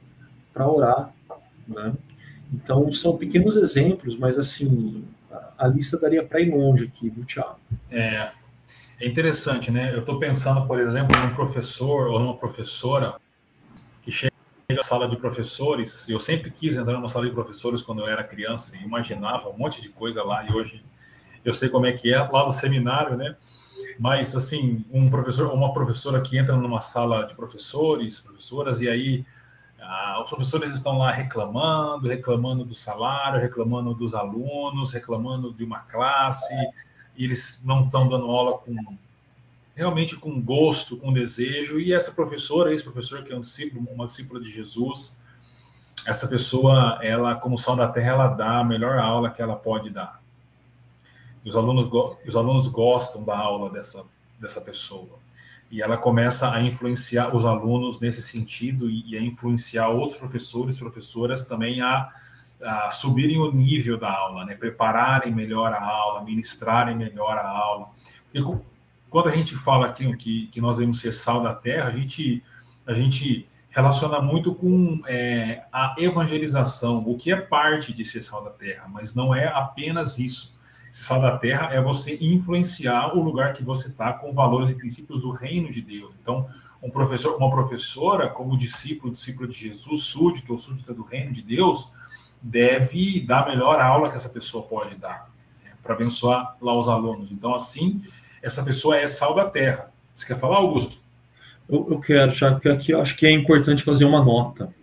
[0.54, 1.14] para orar,
[1.68, 1.94] né?
[2.54, 5.04] Então, são pequenos exemplos, mas assim,
[5.58, 7.60] a, lista daria para ir longe aqui, viu, Thiago?
[7.90, 8.32] É,
[9.00, 9.94] é interessante, né?
[9.94, 13.16] Eu estou pensando, por exemplo, num professor ou numa professora
[14.04, 14.34] que chega
[14.70, 16.08] na sala de professores.
[16.08, 19.58] Eu sempre quis entrar numa sala de professores quando eu era criança e imaginava um
[19.58, 20.46] monte de coisa lá.
[20.46, 20.84] E hoje
[21.44, 23.36] eu sei como é que é lá no seminário, né?
[24.00, 28.90] Mas, assim, um professor ou uma professora que entra numa sala de professores, professoras, e
[28.90, 29.26] aí
[29.90, 35.80] ah, os professores estão lá reclamando, reclamando do salário, reclamando dos alunos, reclamando de uma
[35.80, 36.54] classe,
[37.16, 38.76] e eles não estão dando aula com
[39.74, 44.08] realmente com gosto, com desejo, e essa professora, esse professor que é um discípulo, uma
[44.08, 45.18] discípula de Jesus,
[46.06, 49.90] essa pessoa, ela como sal da terra, ela dá a melhor aula que ela pode
[49.90, 50.22] dar.
[51.46, 51.90] E os alunos,
[52.28, 54.04] os alunos gostam da aula dessa,
[54.38, 55.18] dessa pessoa.
[55.70, 60.78] E ela começa a influenciar os alunos nesse sentido e, e a influenciar outros professores,
[60.78, 62.10] professoras também a
[62.62, 64.56] uh, subirem o nível da aula, né?
[64.56, 67.90] prepararem melhor a aula, ministrarem melhor a aula.
[69.10, 72.44] Quando a gente fala aqui que, que nós devemos ser sal da terra, a gente,
[72.86, 78.44] a gente relaciona muito com é, a evangelização, o que é parte de ser sal
[78.44, 80.57] da terra, mas não é apenas isso.
[80.92, 84.76] Ser sal da terra é você influenciar o lugar que você está com valores e
[84.76, 86.14] princípios do reino de Deus.
[86.22, 86.48] Então,
[86.82, 91.42] um professor, uma professora, como discípulo, discípulo de Jesus, súdito ou súdita do reino de
[91.42, 91.92] Deus,
[92.42, 95.30] deve dar a melhor aula que essa pessoa pode dar,
[95.64, 97.32] né, para abençoar lá os alunos.
[97.32, 98.02] Então, assim,
[98.42, 99.92] essa pessoa é sal da terra.
[100.14, 101.00] Você quer falar, Augusto?
[101.68, 104.74] Eu, eu quero, Thiago, porque aqui eu acho que é importante fazer uma nota.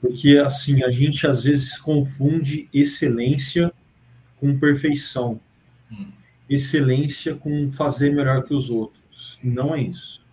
[0.00, 3.72] Porque, assim, a gente às vezes confunde excelência
[4.38, 5.40] com perfeição.
[5.90, 6.08] Hum.
[6.48, 9.38] Excelência com fazer melhor que os outros.
[9.42, 10.24] Não é isso.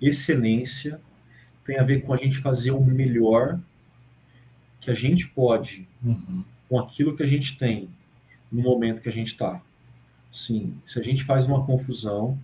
[0.00, 1.00] Excelência
[1.64, 3.58] tem a ver com a gente fazer o melhor
[4.80, 6.44] que a gente pode uhum.
[6.68, 7.88] com aquilo que a gente tem
[8.52, 9.60] no momento que a gente está.
[10.30, 12.38] Sim, se a gente faz uma confusão,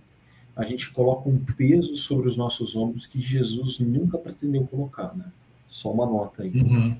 [0.55, 5.25] a gente coloca um peso sobre os nossos ombros que Jesus nunca pretendeu colocar, né?
[5.67, 6.51] Só uma nota aí.
[6.51, 6.97] Uhum.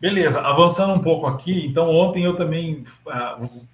[0.00, 3.66] Beleza, avançando um pouco aqui, então ontem eu também uh,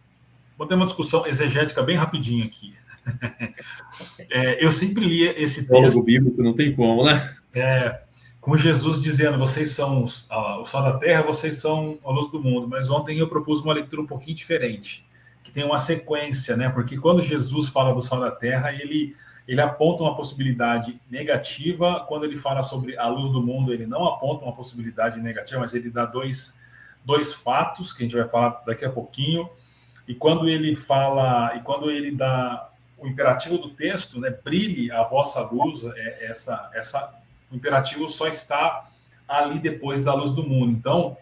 [0.58, 2.74] vou ter uma discussão exegética bem rapidinho aqui.
[4.30, 6.02] é, eu sempre lia esse texto.
[6.02, 7.36] Bíblico não tem como, né?
[7.54, 8.00] É,
[8.40, 12.68] com Jesus dizendo: vocês são o sal da terra, vocês são a luz do mundo.
[12.68, 15.06] Mas ontem eu propus uma leitura um pouquinho diferente,
[15.44, 16.68] que tem uma sequência, né?
[16.68, 19.14] Porque quando Jesus fala do sal da terra, ele,
[19.46, 22.04] ele aponta uma possibilidade negativa.
[22.08, 25.74] Quando ele fala sobre a luz do mundo, ele não aponta uma possibilidade negativa, mas
[25.74, 26.56] ele dá dois,
[27.04, 29.48] dois fatos que a gente vai falar daqui a pouquinho.
[30.08, 35.02] E quando ele fala, e quando ele dá o imperativo do texto, né, brilhe a
[35.02, 37.14] vossa luz, é, essa, essa
[37.50, 38.88] o imperativo só está
[39.28, 40.72] ali depois da luz do mundo.
[40.72, 41.16] Então,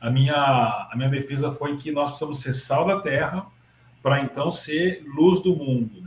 [0.00, 3.46] a minha, a minha defesa foi que nós precisamos ser sal da terra
[4.02, 6.05] para então ser luz do mundo.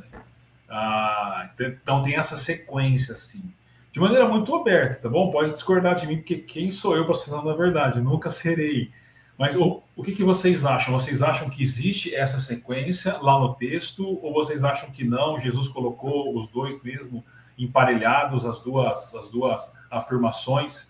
[0.69, 3.53] Ah, então tem essa sequência assim.
[3.91, 5.31] De maneira muito aberta, tá bom?
[5.31, 7.99] Pode discordar de mim, porque quem sou eu para ser na verdade?
[7.99, 8.91] Nunca serei.
[9.37, 10.93] Mas o, o que, que vocês acham?
[10.93, 14.19] Vocês acham que existe essa sequência lá no texto?
[14.21, 15.39] Ou vocês acham que não?
[15.39, 17.23] Jesus colocou os dois mesmo
[17.57, 20.87] emparelhados as duas, as duas afirmações.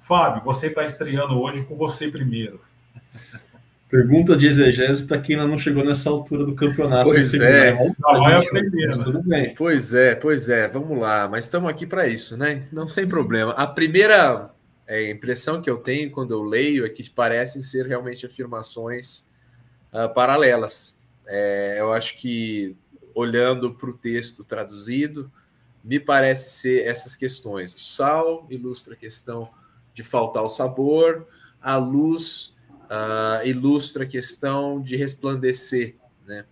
[0.00, 2.60] Fábio, você está estreando hoje com você primeiro.
[3.92, 7.04] Pergunta de exegese para quem ainda não chegou nessa altura do campeonato.
[7.04, 7.74] Pois é.
[8.00, 9.22] vai aprendendo.
[9.26, 9.52] Né?
[9.54, 10.66] Pois é, pois é.
[10.66, 11.28] Vamos lá.
[11.28, 12.60] Mas estamos aqui para isso, né?
[12.72, 13.52] Não sem problema.
[13.52, 14.50] A primeira
[14.86, 19.26] é, impressão que eu tenho quando eu leio é que parecem ser realmente afirmações
[19.92, 20.98] uh, paralelas.
[21.26, 22.74] É, eu acho que
[23.14, 25.30] olhando para o texto traduzido,
[25.84, 27.74] me parece ser essas questões.
[27.74, 29.50] O sal ilustra a questão
[29.92, 31.26] de faltar o sabor,
[31.60, 32.51] a luz
[32.92, 35.94] uh, ilustra a questão de resplandecer,
[36.26, 36.44] né?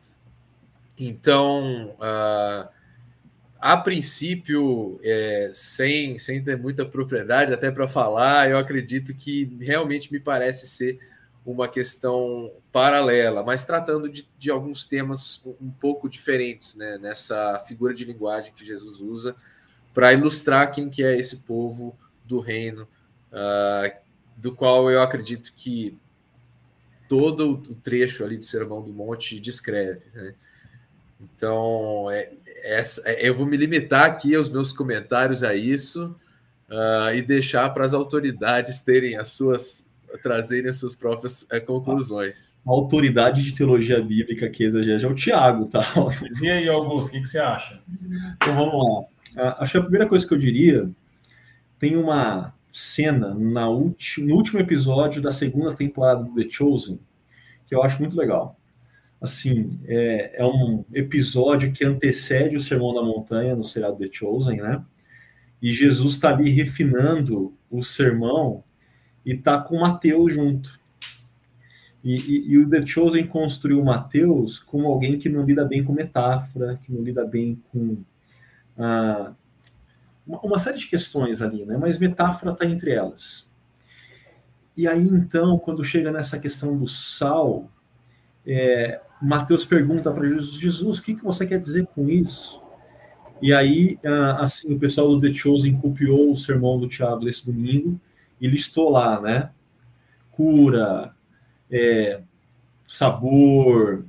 [0.99, 2.69] Então, uh,
[3.61, 10.11] a princípio, é, sem, sem ter muita propriedade até para falar, eu acredito que realmente
[10.11, 10.99] me parece ser
[11.45, 17.93] uma questão paralela, mas tratando de, de alguns temas um pouco diferentes, né, nessa figura
[17.93, 19.37] de linguagem que Jesus usa
[19.93, 22.89] para ilustrar quem que é esse povo do reino,
[23.33, 23.95] uh,
[24.37, 25.99] do qual eu acredito que
[27.11, 30.03] todo o trecho ali do Sermão do Monte descreve.
[30.15, 30.33] Né?
[31.21, 32.31] Então, é,
[32.63, 36.17] essa, é, eu vou me limitar aqui aos meus comentários a isso
[36.69, 39.91] uh, e deixar para as autoridades terem as suas
[40.23, 42.59] trazerem as suas próprias é, conclusões.
[42.67, 45.85] A autoridade de teologia bíblica que exegege é o Tiago, tá?
[46.43, 47.81] E aí, Augusto, o que, que você acha?
[48.37, 49.07] Então vamos lá.
[49.37, 50.91] Ah, acho que a primeira coisa que eu diria
[51.79, 57.01] tem uma cena na ulti, no último episódio da segunda temporada do The Chosen
[57.71, 58.59] que eu acho muito legal.
[59.21, 64.57] Assim, é, é um episódio que antecede o Sermão da Montanha no seriado The Chosen,
[64.57, 64.85] né?
[65.63, 68.65] E Jesus está ali refinando o sermão
[69.25, 70.81] e tá com Mateus junto.
[72.03, 75.93] E, e, e, o The Chosen construiu Mateus como alguém que não lida bem com
[75.93, 77.99] metáfora, que não lida bem com
[78.77, 79.33] ah,
[80.27, 81.77] uma, uma, série de questões ali, né?
[81.77, 83.49] Mas metáfora está entre elas.
[84.77, 87.71] E aí então, quando chega nessa questão do sal,
[88.47, 92.63] é, Mateus pergunta para Jesus: Jesus, o que, que você quer dizer com isso?
[93.43, 93.99] E aí,
[94.39, 97.99] assim, o pessoal do The Chosen copiou o sermão do Tiago esse domingo
[98.39, 99.51] e listou lá, né?
[100.31, 101.15] Cura,
[101.71, 102.21] é,
[102.87, 104.05] sabor,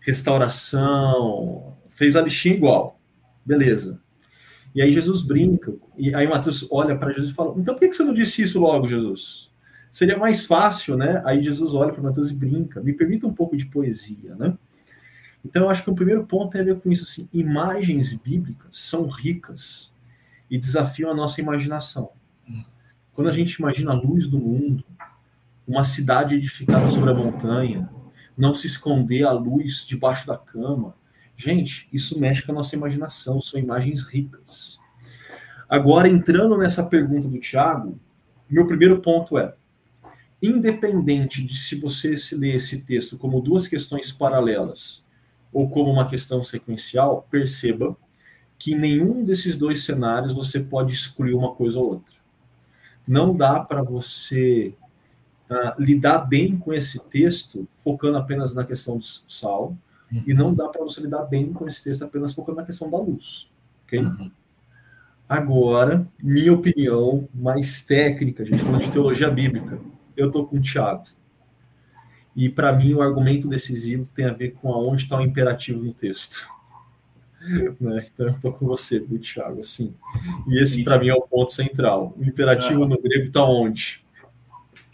[0.00, 3.00] restauração, fez a listinha igual.
[3.44, 3.98] Beleza.
[4.76, 7.94] E aí Jesus brinca, e aí Mateus olha para Jesus e fala: Então por que
[7.94, 9.50] você não disse isso logo, Jesus?
[9.90, 11.22] Seria mais fácil, né?
[11.24, 12.82] Aí Jesus olha para Mateus e brinca.
[12.82, 14.54] Me permita um pouco de poesia, né?
[15.42, 18.76] Então eu acho que o primeiro ponto tem a ver com isso assim: imagens bíblicas
[18.76, 19.94] são ricas
[20.50, 22.10] e desafiam a nossa imaginação.
[23.14, 24.84] Quando a gente imagina a luz do mundo,
[25.66, 27.88] uma cidade edificada sobre a montanha,
[28.36, 30.94] não se esconder a luz debaixo da cama,
[31.36, 34.78] gente, isso mexe com a nossa imaginação, são imagens ricas.
[35.68, 37.98] Agora, entrando nessa pergunta do Tiago,
[38.48, 39.54] meu primeiro ponto é:
[40.40, 45.04] independente de se você se lê esse texto como duas questões paralelas
[45.52, 47.96] ou como uma questão sequencial, perceba
[48.58, 52.14] que em nenhum desses dois cenários você pode excluir uma coisa ou outra.
[53.06, 54.74] Não dá para você
[55.50, 59.76] uh, lidar bem com esse texto focando apenas na questão do sal,
[60.12, 60.22] uhum.
[60.26, 62.98] e não dá para você lidar bem com esse texto apenas focando na questão da
[62.98, 63.50] luz.
[63.84, 64.00] ok?
[64.00, 64.30] Uhum.
[65.28, 69.80] Agora, minha opinião mais técnica, a gente falando de teologia bíblica,
[70.16, 71.04] eu estou com o Tiago.
[72.34, 75.92] E para mim o argumento decisivo tem a ver com aonde está o imperativo no
[75.92, 76.48] texto.
[77.80, 78.04] Né?
[78.12, 79.60] Então eu estou com você, viu, Thiago?
[79.60, 79.94] Assim.
[80.48, 82.12] E esse, para mim, é o ponto central.
[82.18, 84.04] O imperativo no grego está onde?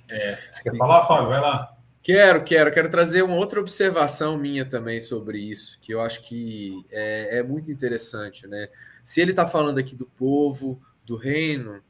[0.06, 1.28] É, você quer falar, Fábio?
[1.28, 1.71] Vai lá.
[2.02, 6.84] Quero, quero, quero trazer uma outra observação minha também sobre isso, que eu acho que
[6.90, 8.68] é, é muito interessante, né?
[9.04, 11.80] Se ele está falando aqui do povo, do reino,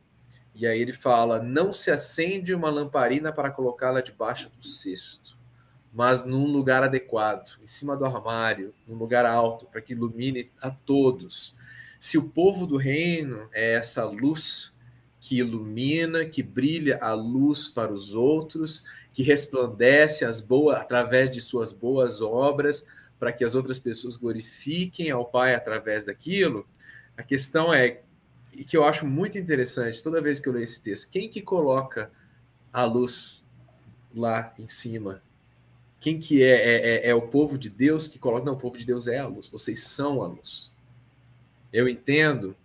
[0.54, 5.38] e aí ele fala: não se acende uma lamparina para colocá-la debaixo do cesto,
[5.90, 10.70] mas num lugar adequado, em cima do armário, num lugar alto, para que ilumine a
[10.70, 11.56] todos.
[11.98, 14.71] Se o povo do reino é essa luz
[15.22, 21.40] que ilumina, que brilha a luz para os outros, que resplandece as boas através de
[21.40, 22.84] suas boas obras,
[23.20, 26.66] para que as outras pessoas glorifiquem ao Pai através daquilo.
[27.16, 28.02] A questão é
[28.52, 31.40] e que eu acho muito interessante toda vez que eu leio esse texto, quem que
[31.40, 32.10] coloca
[32.72, 33.44] a luz
[34.12, 35.22] lá em cima?
[36.00, 38.44] Quem que é, é, é, é o povo de Deus que coloca?
[38.44, 39.46] Não, o povo de Deus é a luz.
[39.46, 40.72] Vocês são a luz.
[41.72, 42.56] Eu entendo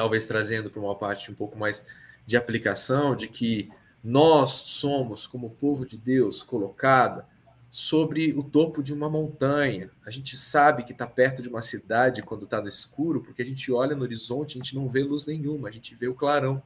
[0.00, 1.84] talvez trazendo para uma parte um pouco mais
[2.24, 3.68] de aplicação, de que
[4.02, 7.26] nós somos, como povo de Deus, colocada
[7.68, 9.90] sobre o topo de uma montanha.
[10.06, 13.44] A gente sabe que está perto de uma cidade quando está no escuro, porque a
[13.44, 16.62] gente olha no horizonte, a gente não vê luz nenhuma, a gente vê o clarão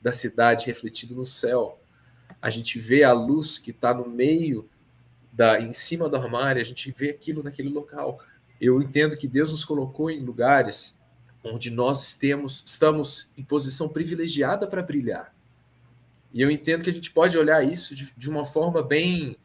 [0.00, 1.80] da cidade refletido no céu.
[2.40, 4.70] A gente vê a luz que está no meio
[5.32, 8.20] da, em cima do armário, a gente vê aquilo naquele local.
[8.60, 10.94] Eu entendo que Deus nos colocou em lugares
[11.52, 15.34] onde nós temos, estamos em posição privilegiada para brilhar.
[16.32, 19.36] E eu entendo que a gente pode olhar isso de, de uma forma bem,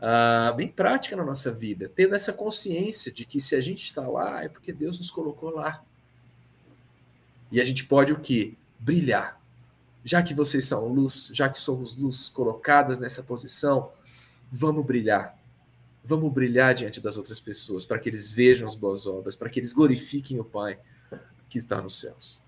[0.00, 4.06] uh, bem prática na nossa vida, tendo essa consciência de que se a gente está
[4.06, 5.82] lá, é porque Deus nos colocou lá.
[7.50, 8.54] E a gente pode o quê?
[8.78, 9.40] Brilhar.
[10.04, 13.92] Já que vocês são luz, já que somos luz colocadas nessa posição,
[14.50, 15.36] vamos brilhar.
[16.04, 19.58] Vamos brilhar diante das outras pessoas, para que eles vejam as boas obras, para que
[19.58, 20.78] eles glorifiquem o Pai
[21.48, 22.42] que está nos céus.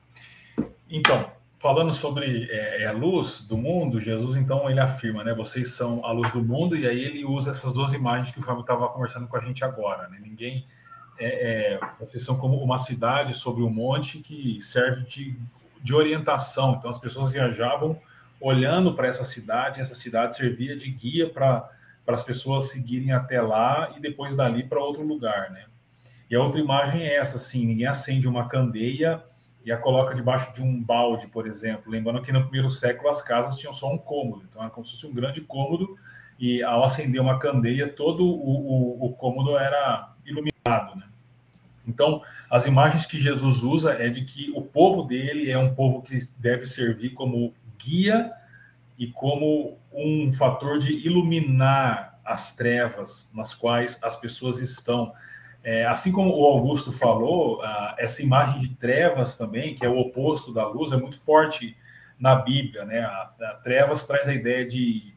[0.91, 5.35] Então, falando sobre é, é, a luz do mundo, Jesus então ele afirma, né?
[5.35, 8.43] Vocês são a luz do mundo e aí ele usa essas duas imagens que o
[8.43, 10.19] Fábio estava conversando com a gente agora, né?
[10.21, 10.67] Ninguém
[11.19, 15.37] é, é, vocês são como uma cidade sobre um monte que serve de,
[15.83, 16.77] de orientação.
[16.79, 18.01] Então as pessoas viajavam
[18.41, 21.69] olhando para essa cidade, essa cidade servia de guia para
[22.09, 25.67] para as pessoas seguirem até lá e depois dali para outro lugar, né?
[26.31, 29.23] E a outra imagem é essa, assim, ninguém acende uma candeia
[29.65, 31.91] e a coloca debaixo de um balde, por exemplo.
[31.91, 34.93] Lembrando que no primeiro século as casas tinham só um cômodo, então era como se
[34.93, 35.97] fosse um grande cômodo
[36.39, 41.07] e ao acender uma candeia, todo o, o, o cômodo era iluminado, né?
[41.87, 46.03] Então, as imagens que Jesus usa é de que o povo dele é um povo
[46.03, 48.31] que deve servir como guia
[48.99, 55.15] e como um fator de iluminar as trevas nas quais as pessoas estão.
[55.63, 57.61] É, assim como o Augusto falou,
[57.99, 61.77] essa imagem de trevas também, que é o oposto da luz, é muito forte
[62.19, 62.85] na Bíblia.
[62.85, 63.01] Né?
[63.01, 65.15] A, a trevas traz a ideia de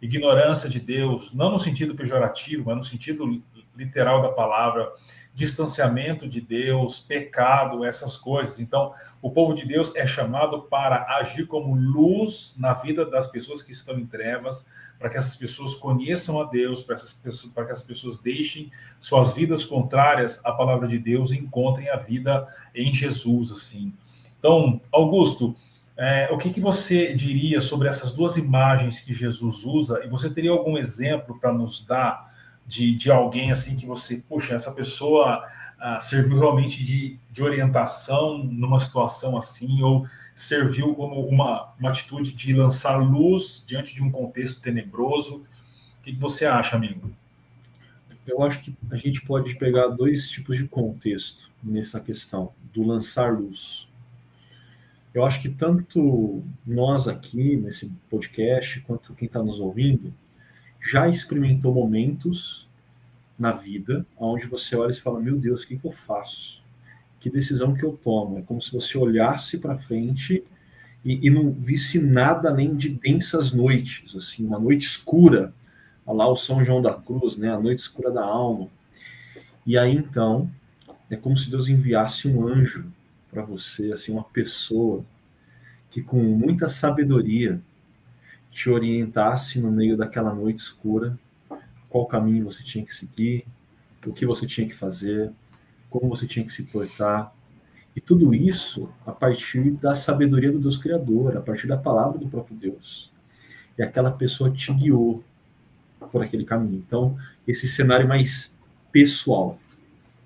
[0.00, 3.42] ignorância de Deus, não no sentido pejorativo, mas no sentido
[3.76, 4.90] literal da palavra,
[5.34, 8.58] distanciamento de Deus, pecado, essas coisas.
[8.58, 13.62] Então, o povo de Deus é chamado para agir como luz na vida das pessoas
[13.62, 14.66] que estão em trevas,
[14.98, 18.70] para que essas pessoas conheçam a Deus, para, essas pessoas, para que as pessoas deixem
[18.98, 23.94] suas vidas contrárias à palavra de Deus e encontrem a vida em Jesus, assim.
[24.38, 25.56] Então, Augusto,
[25.96, 30.02] é, o que, que você diria sobre essas duas imagens que Jesus usa?
[30.04, 32.29] E você teria algum exemplo para nos dar
[32.70, 35.44] de, de alguém assim que você, puxa, essa pessoa
[35.80, 40.06] ah, serviu realmente de, de orientação numa situação assim, ou
[40.36, 45.44] serviu como uma, uma atitude de lançar luz diante de um contexto tenebroso.
[45.98, 47.10] O que, que você acha, amigo?
[48.24, 53.32] Eu acho que a gente pode pegar dois tipos de contexto nessa questão do lançar
[53.36, 53.88] luz.
[55.12, 60.14] Eu acho que tanto nós aqui nesse podcast, quanto quem está nos ouvindo,
[60.80, 62.68] já experimentou momentos
[63.38, 66.60] na vida onde você olha e fala: Meu Deus, o que, que eu faço?
[67.20, 68.38] que decisão que eu tomo.
[68.38, 70.42] É como se você olhasse para frente
[71.04, 75.52] e, e, não visse nada além de densas noites, assim, uma noite escura.
[76.06, 77.50] Olha lá o São João da Cruz, né?
[77.50, 78.68] A noite escura da alma.
[79.66, 80.50] E aí então
[81.10, 82.90] é como se Deus enviasse um anjo
[83.30, 85.04] para você, assim, uma pessoa
[85.90, 87.60] que com muita sabedoria
[88.50, 91.18] te orientasse no meio daquela noite escura,
[91.88, 93.46] qual caminho você tinha que seguir,
[94.06, 95.30] o que você tinha que fazer,
[95.88, 97.32] como você tinha que se portar.
[97.94, 102.28] E tudo isso a partir da sabedoria do Deus Criador, a partir da palavra do
[102.28, 103.12] próprio Deus.
[103.76, 105.24] E aquela pessoa te guiou
[106.12, 106.82] por aquele caminho.
[106.86, 108.54] Então, esse cenário mais
[108.92, 109.58] pessoal,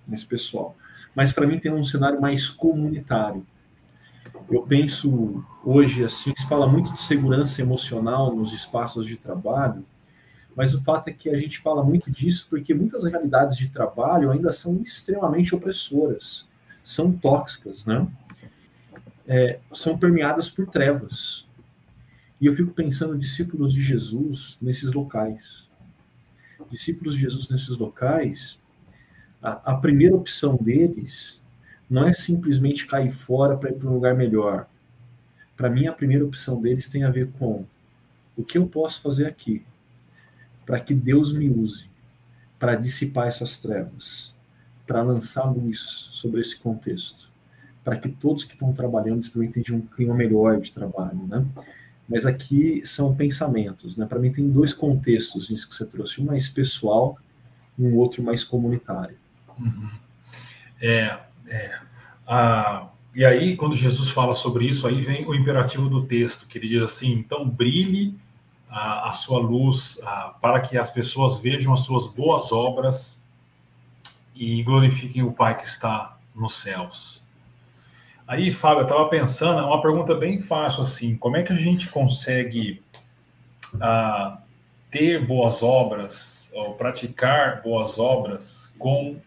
[0.06, 0.76] mais pessoal.
[1.14, 3.46] Mas para mim tem um cenário mais comunitário.
[4.50, 9.84] Eu penso hoje assim, se fala muito de segurança emocional nos espaços de trabalho,
[10.56, 14.30] Mas o fato é que a gente fala muito disso porque muitas realidades de trabalho
[14.30, 16.48] ainda são extremamente opressoras,
[16.84, 18.06] são tóxicas, né?
[19.26, 21.48] É, são permeadas por trevas.
[22.40, 25.68] E eu fico pensando discípulos de Jesus nesses locais.
[26.70, 28.60] Discípulos de Jesus nesses locais,
[29.42, 31.42] a, a primeira opção deles
[31.88, 34.66] não é simplesmente cair fora para ir para um lugar melhor.
[35.56, 37.64] Para mim, a primeira opção deles tem a ver com
[38.36, 39.64] o que eu posso fazer aqui
[40.64, 41.88] para que Deus me use
[42.58, 44.34] para dissipar essas trevas,
[44.86, 47.30] para lançar luz sobre esse contexto,
[47.82, 51.46] para que todos que estão trabalhando experimentem de um clima melhor de trabalho, né?
[52.08, 54.06] Mas aqui são pensamentos, né?
[54.06, 57.18] Para mim tem dois contextos nisso que você trouxe, um mais pessoal
[57.78, 59.16] e um outro mais comunitário.
[59.58, 59.90] Uhum.
[60.80, 61.78] É, é,
[63.14, 66.68] e aí, quando Jesus fala sobre isso, aí vem o imperativo do texto, que ele
[66.68, 68.18] diz assim: então brilhe
[68.68, 73.22] a, a sua luz a, para que as pessoas vejam as suas boas obras
[74.34, 77.22] e glorifiquem o Pai que está nos céus.
[78.26, 81.56] Aí, Fábio, eu estava pensando, é uma pergunta bem fácil assim: como é que a
[81.56, 82.82] gente consegue
[84.90, 89.20] ter boas obras ou praticar boas obras com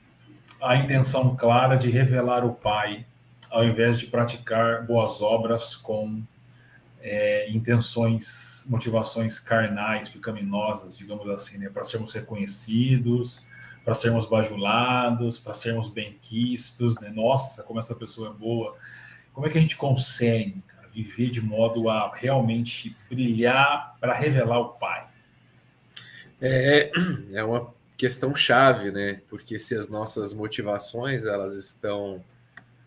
[0.62, 3.06] a intenção clara de revelar o Pai,
[3.50, 6.22] ao invés de praticar boas obras com
[7.02, 11.70] é, intenções, motivações carnais, pecaminosas, digamos assim, né?
[11.70, 13.46] para sermos reconhecidos,
[13.86, 17.10] para sermos bajulados, para sermos benquistos, né?
[17.10, 18.76] Nossa, como essa pessoa é boa.
[19.32, 24.60] Como é que a gente consegue cara, viver de modo a realmente brilhar para revelar
[24.60, 25.08] o Pai?
[26.42, 26.92] É,
[27.32, 29.22] é uma questão chave, né?
[29.28, 32.24] Porque se as nossas motivações elas estão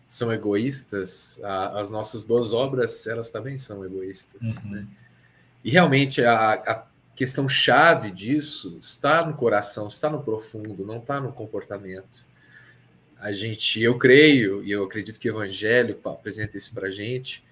[0.07, 4.71] são egoístas, a, as nossas boas obras elas também são egoístas, uhum.
[4.71, 4.87] né?
[5.63, 11.19] E realmente a, a questão chave disso está no coração, está no profundo, não está
[11.19, 12.25] no comportamento.
[13.19, 17.43] A gente, eu creio e eu acredito que o Evangelho apresenta isso para gente,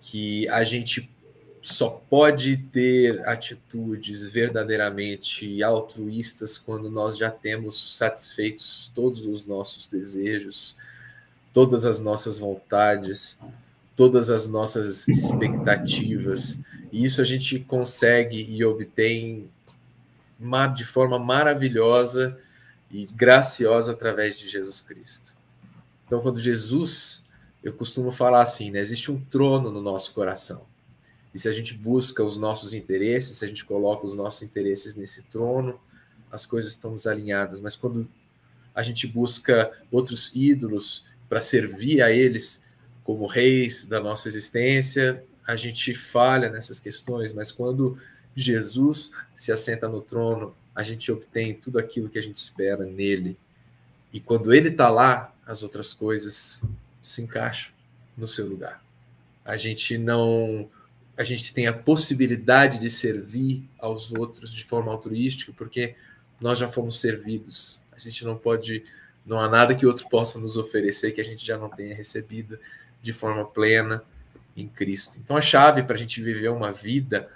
[0.00, 1.10] que a gente
[1.62, 10.74] só pode ter atitudes verdadeiramente altruístas quando nós já temos satisfeitos todos os nossos desejos,
[11.52, 13.38] todas as nossas vontades,
[13.94, 16.58] todas as nossas expectativas.
[16.90, 19.50] E isso a gente consegue e obtém
[20.74, 22.38] de forma maravilhosa
[22.90, 25.36] e graciosa através de Jesus Cristo.
[26.06, 27.22] Então, quando Jesus,
[27.62, 30.69] eu costumo falar assim, né, existe um trono no nosso coração.
[31.34, 34.96] E se a gente busca os nossos interesses, se a gente coloca os nossos interesses
[34.96, 35.80] nesse trono,
[36.30, 37.60] as coisas estão desalinhadas.
[37.60, 38.08] Mas quando
[38.74, 42.62] a gente busca outros ídolos para servir a eles
[43.04, 47.32] como reis da nossa existência, a gente falha nessas questões.
[47.32, 47.98] Mas quando
[48.34, 53.36] Jesus se assenta no trono, a gente obtém tudo aquilo que a gente espera nele.
[54.12, 56.62] E quando ele está lá, as outras coisas
[57.02, 57.72] se encaixam
[58.16, 58.82] no seu lugar.
[59.44, 60.68] A gente não
[61.20, 65.94] a gente tem a possibilidade de servir aos outros de forma altruística, porque
[66.40, 67.78] nós já fomos servidos.
[67.92, 68.84] A gente não pode,
[69.26, 72.58] não há nada que outro possa nos oferecer que a gente já não tenha recebido
[73.02, 74.02] de forma plena
[74.56, 75.18] em Cristo.
[75.22, 77.28] Então a chave para a gente viver uma vida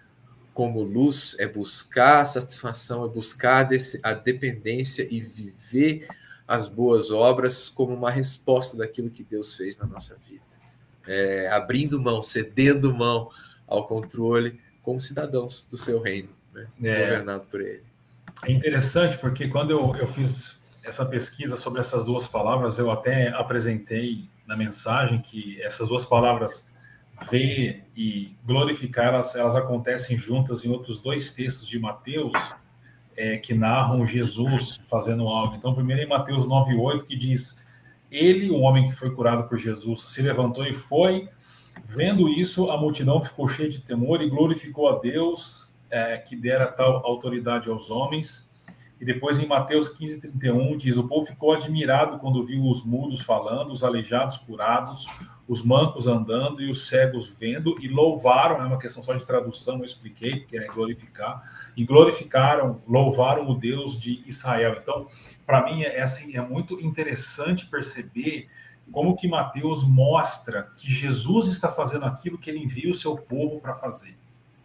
[0.54, 3.68] como luz é buscar a satisfação, é buscar
[4.02, 6.08] a dependência e viver
[6.48, 10.42] as boas obras como uma resposta daquilo que Deus fez na nossa vida.
[11.06, 13.30] É, abrindo mão, cedendo mão
[13.74, 16.66] ao controle como cidadãos do seu reino, né?
[16.82, 17.04] é.
[17.04, 17.82] governado por ele.
[18.44, 23.28] É interessante porque quando eu, eu fiz essa pesquisa sobre essas duas palavras, eu até
[23.28, 26.66] apresentei na mensagem que essas duas palavras
[27.30, 32.32] ver e glorificar, elas, elas acontecem juntas em outros dois textos de Mateus
[33.16, 35.54] é, que narram Jesus fazendo algo.
[35.54, 37.56] Então, primeiro em Mateus 9,8, que diz:
[38.10, 41.28] Ele, o homem que foi curado por Jesus, se levantou e foi
[41.86, 46.66] Vendo isso, a multidão ficou cheia de temor e glorificou a Deus é, que dera
[46.66, 48.48] tal autoridade aos homens.
[49.00, 53.22] E depois em Mateus 15, 31 diz: O povo ficou admirado quando viu os mudos
[53.22, 55.06] falando, os aleijados curados,
[55.46, 59.78] os mancos andando e os cegos vendo, e louvaram é uma questão só de tradução,
[59.78, 61.42] eu expliquei, que é glorificar,
[61.76, 64.78] e glorificaram, louvaram o Deus de Israel.
[64.80, 65.06] Então,
[65.46, 68.48] para mim, é, assim, é muito interessante perceber
[68.92, 73.60] como que Mateus mostra que Jesus está fazendo aquilo que ele envia o seu povo
[73.60, 74.16] para fazer.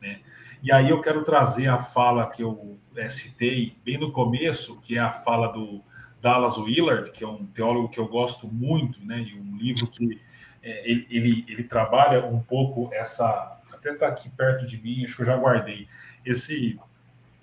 [0.02, 0.20] Né?
[0.62, 4.98] E aí eu quero trazer a fala que eu é, citei bem no começo, que
[4.98, 5.82] é a fala do
[6.22, 9.22] Dallas Willard, que é um teólogo que eu gosto muito, né?
[9.22, 10.22] e um livro que
[10.62, 13.58] é, ele, ele, ele, trabalha um pouco essa.
[13.72, 15.88] Até está aqui perto de mim, acho que eu já guardei.
[16.26, 16.78] Esse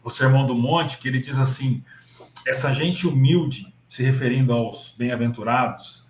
[0.07, 1.83] o Sermão do Monte, que ele diz assim:
[2.47, 6.06] essa gente humilde, se referindo aos bem-aventurados,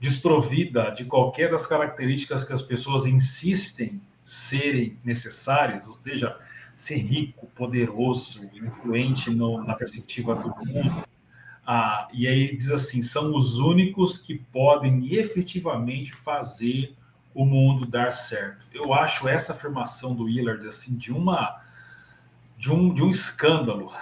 [0.00, 6.38] desprovida de qualquer das características que as pessoas insistem serem necessárias, ou seja,
[6.74, 11.08] ser rico, poderoso, influente no, na perspectiva do mundo.
[11.66, 16.94] Ah, e aí diz assim: são os únicos que podem efetivamente fazer
[17.34, 18.66] o mundo dar certo.
[18.72, 21.60] Eu acho essa afirmação do Willard assim de uma
[22.56, 23.92] de um, de um escândalo.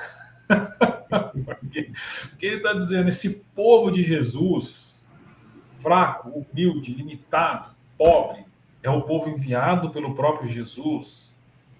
[1.44, 1.92] porque,
[2.30, 4.85] porque ele está dizendo: esse povo de Jesus,
[5.86, 8.44] fraco, humilde, limitado, pobre,
[8.82, 11.32] é o povo enviado pelo próprio Jesus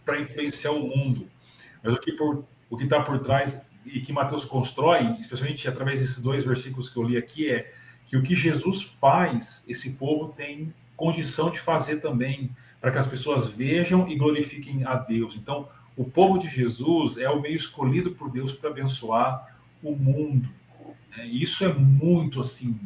[0.05, 1.27] para influenciar o mundo.
[1.83, 6.89] Mas o que está por trás e que Mateus constrói, especialmente através desses dois versículos
[6.89, 7.75] que eu li aqui, é
[8.07, 13.09] que o que Jesus faz, esse povo tem condição de fazer também, para que as
[13.09, 15.35] pessoas vejam e glorifiquem a Deus.
[15.35, 20.49] Então, o povo de Jesus é o meio escolhido por Deus para abençoar o mundo.
[21.17, 21.27] Né?
[21.27, 22.79] Isso é muito assim,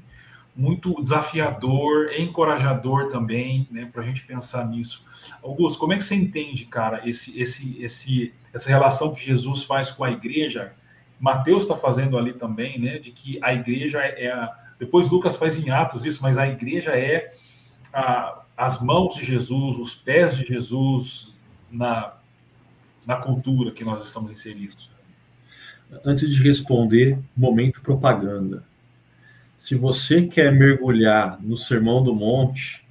[0.54, 5.06] muito desafiador, encorajador também, né, para a gente pensar nisso.
[5.42, 9.90] Augusto, como é que você entende, cara, esse, esse, esse, essa relação que Jesus faz
[9.90, 10.72] com a igreja?
[11.18, 15.36] Mateus está fazendo ali também, né, de que a igreja é, é a, depois Lucas
[15.36, 17.34] faz em Atos isso, mas a igreja é
[17.92, 21.32] a, as mãos de Jesus, os pés de Jesus
[21.70, 22.20] na
[23.06, 24.90] na cultura que nós estamos inseridos?
[26.04, 28.62] Antes de responder, momento propaganda.
[29.60, 32.82] Se você quer mergulhar no Sermão do Monte,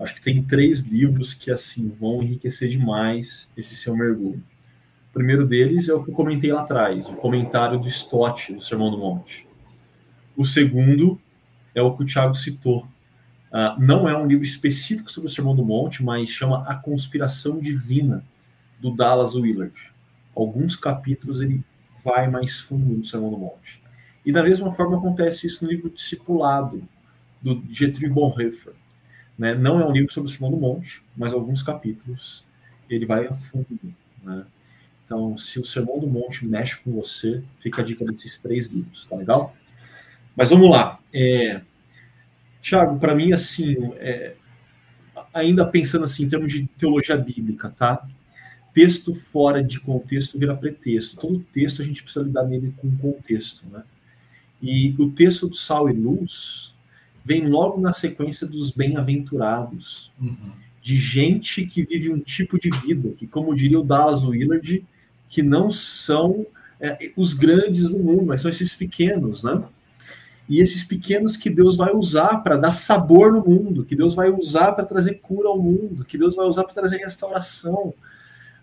[0.00, 4.42] acho que tem três livros que assim vão enriquecer demais esse seu mergulho.
[5.10, 8.60] O primeiro deles é o que eu comentei lá atrás, o comentário do Stott do
[8.62, 9.46] Sermão do Monte.
[10.34, 11.20] O segundo
[11.74, 12.88] é o que o Tiago citou.
[13.52, 17.60] Uh, não é um livro específico sobre o Sermão do Monte, mas chama A Conspiração
[17.60, 18.24] Divina,
[18.80, 19.92] do Dallas Willard.
[20.34, 21.62] Alguns capítulos ele
[22.02, 23.83] vai mais fundo no Sermão do Monte.
[24.24, 26.82] E da mesma forma acontece isso no livro Discipulado,
[27.42, 28.72] do Dietrich Bonhoeffer.
[29.38, 29.54] Né?
[29.54, 32.44] Não é um livro sobre o Sermão do Monte, mas alguns capítulos
[32.88, 33.66] ele vai a fundo.
[34.22, 34.44] Né?
[35.04, 39.06] Então, se o Sermão do Monte mexe com você, fica a dica desses três livros,
[39.06, 39.54] tá legal?
[40.34, 40.98] Mas vamos lá.
[41.12, 41.60] É...
[42.62, 44.34] Tiago, para mim, assim, é...
[45.34, 48.06] ainda pensando assim em termos de teologia bíblica, tá?
[48.74, 51.16] texto fora de contexto vira pretexto.
[51.16, 53.84] Todo texto a gente precisa lidar nele com contexto, né?
[54.64, 56.72] E o texto do Sal e Luz
[57.22, 60.52] vem logo na sequência dos bem-aventurados, uhum.
[60.82, 64.82] de gente que vive um tipo de vida, que, como diria o Dallas Willard,
[65.28, 66.46] que não são
[66.80, 69.62] é, os grandes do mundo, mas são esses pequenos, né?
[70.48, 74.30] E esses pequenos que Deus vai usar para dar sabor no mundo, que Deus vai
[74.30, 77.92] usar para trazer cura ao mundo, que Deus vai usar para trazer restauração,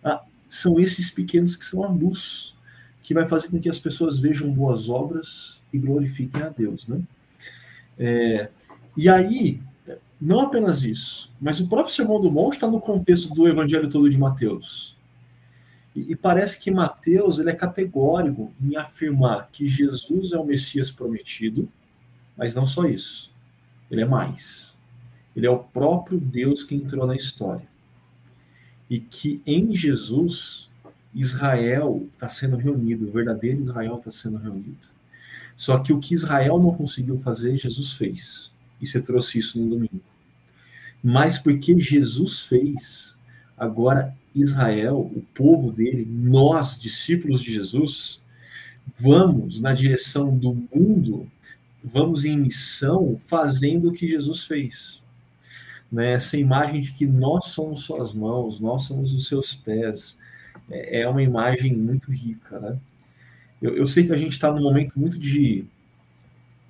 [0.04, 2.56] ah, são esses pequenos que são a luz,
[3.02, 7.02] que vai fazer com que as pessoas vejam boas obras e glorifiquem a Deus, né?
[7.98, 8.50] É,
[8.96, 9.62] e aí,
[10.20, 14.10] não apenas isso, mas o próprio Sermão do Monte está no contexto do Evangelho todo
[14.10, 14.98] de Mateus.
[15.96, 20.90] E, e, parece que Mateus ele é categórico em afirmar que Jesus é o Messias
[20.92, 21.68] prometido,
[22.38, 23.34] mas não só isso.
[23.90, 24.78] Ele é mais.
[25.36, 27.68] Ele é o próprio Deus que entrou na história
[28.90, 30.70] e que em Jesus
[31.14, 34.90] Israel está sendo reunido, o verdadeiro Israel está sendo reunido.
[35.58, 38.54] Só que o que Israel não conseguiu fazer, Jesus fez.
[38.82, 40.02] E você trouxe isso no domingo.
[41.04, 43.18] Mas porque Jesus fez,
[43.58, 48.22] agora Israel, o povo dele, nós, discípulos de Jesus,
[48.98, 51.30] vamos na direção do mundo,
[51.84, 55.02] vamos em missão fazendo o que Jesus fez
[55.92, 60.18] né, essa imagem de que nós somos suas mãos, nós somos os seus pés,
[60.72, 62.78] é, é uma imagem muito rica, né?
[63.62, 65.66] Eu, eu sei que a gente está num momento muito de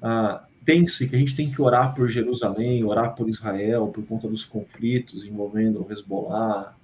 [0.01, 4.05] uh, tenso e que a gente tem que orar por Jerusalém, orar por Israel, por
[4.05, 6.75] conta dos conflitos envolvendo o Hezbollah,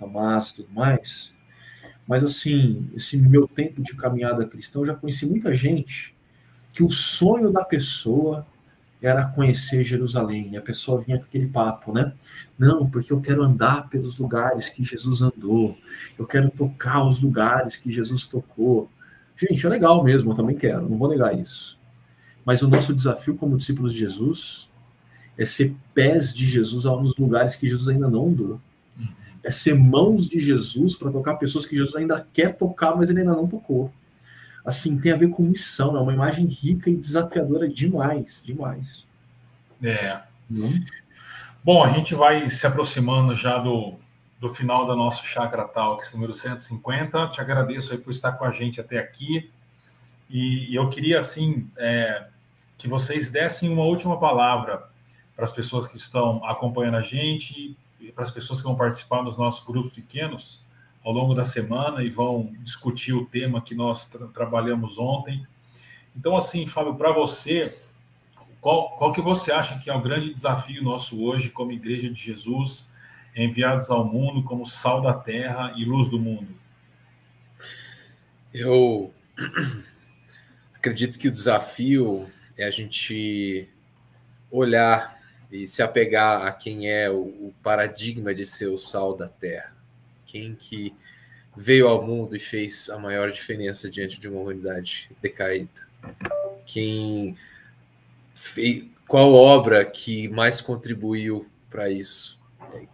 [0.00, 1.34] Hamas e tudo mais.
[2.06, 6.14] Mas assim, esse meu tempo de caminhada cristã, eu já conheci muita gente
[6.72, 8.46] que o sonho da pessoa
[9.00, 10.50] era conhecer Jerusalém.
[10.52, 12.12] E a pessoa vinha com aquele papo, né?
[12.58, 15.76] Não, porque eu quero andar pelos lugares que Jesus andou.
[16.18, 18.90] Eu quero tocar os lugares que Jesus tocou.
[19.36, 21.78] Gente, é legal mesmo, eu também quero, não vou negar isso.
[22.44, 24.70] Mas o nosso desafio como discípulos de Jesus
[25.36, 28.60] é ser pés de Jesus nos lugares que Jesus ainda não andou.
[29.42, 33.20] É ser mãos de Jesus para tocar pessoas que Jesus ainda quer tocar, mas ele
[33.20, 33.92] ainda não tocou
[34.66, 39.06] assim, tem a ver com missão, é uma imagem rica e desafiadora demais, demais.
[39.80, 40.20] É.
[40.50, 40.84] Hum.
[41.62, 43.94] Bom, a gente vai se aproximando já do,
[44.40, 47.28] do final da nossa Chakra Talks número 150.
[47.28, 49.50] Te agradeço aí por estar com a gente até aqui.
[50.28, 52.26] E, e eu queria, assim, é,
[52.76, 54.88] que vocês dessem uma última palavra
[55.36, 57.76] para as pessoas que estão acompanhando a gente,
[58.16, 60.65] para as pessoas que vão participar nos nossos grupos pequenos
[61.06, 65.46] ao longo da semana e vão discutir o tema que nós tra trabalhamos ontem.
[66.16, 67.78] Então, assim, Fábio, para você,
[68.60, 72.20] qual, qual que você acha que é o grande desafio nosso hoje como Igreja de
[72.20, 72.90] Jesus,
[73.36, 76.48] enviados ao mundo como sal da terra e luz do mundo?
[78.52, 79.14] Eu
[80.74, 82.26] acredito que o desafio
[82.58, 83.70] é a gente
[84.50, 85.16] olhar
[85.52, 89.75] e se apegar a quem é o, paradigma de ser o sal da terra.
[90.36, 90.94] Quem que
[91.56, 95.88] veio ao mundo e fez a maior diferença diante de uma humanidade decaída.
[96.66, 97.34] Quem
[98.34, 102.38] fez, qual obra que mais contribuiu para isso?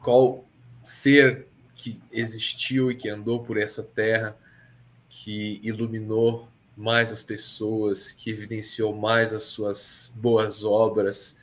[0.01, 0.45] Qual
[0.85, 4.37] ser que existiu e que andou por essa terra
[5.09, 11.37] que iluminou mais as pessoas, que evidenciou mais as suas boas obras,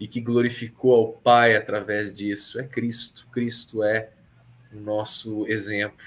[0.00, 3.28] e que glorificou ao Pai através disso é Cristo.
[3.30, 4.08] Cristo é
[4.74, 6.04] o nosso exemplo.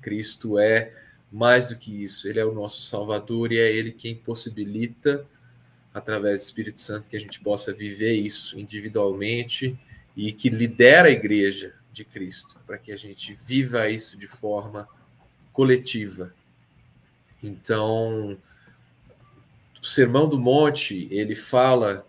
[0.00, 0.92] Cristo é
[1.30, 2.28] mais do que isso.
[2.28, 5.26] Ele é o nosso Salvador e é Ele quem possibilita,
[5.94, 9.78] através do Espírito Santo, que a gente possa viver isso individualmente
[10.16, 14.88] e que lidera a igreja de Cristo, para que a gente viva isso de forma
[15.52, 16.34] coletiva.
[17.42, 18.38] Então,
[19.80, 22.06] o Sermão do Monte, ele fala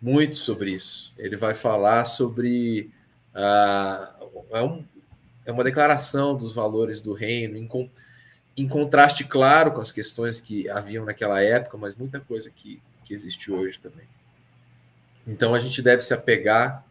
[0.00, 1.12] muito sobre isso.
[1.16, 2.90] Ele vai falar sobre.
[3.34, 4.84] Uh, é, um,
[5.46, 7.68] é, uma declaração dos valores do reino, em,
[8.56, 13.14] em, contraste, claro, com as questões que haviam naquela época, mas muita coisa que, que
[13.14, 14.06] existe hoje também.
[15.26, 16.84] Então a gente deve se apegar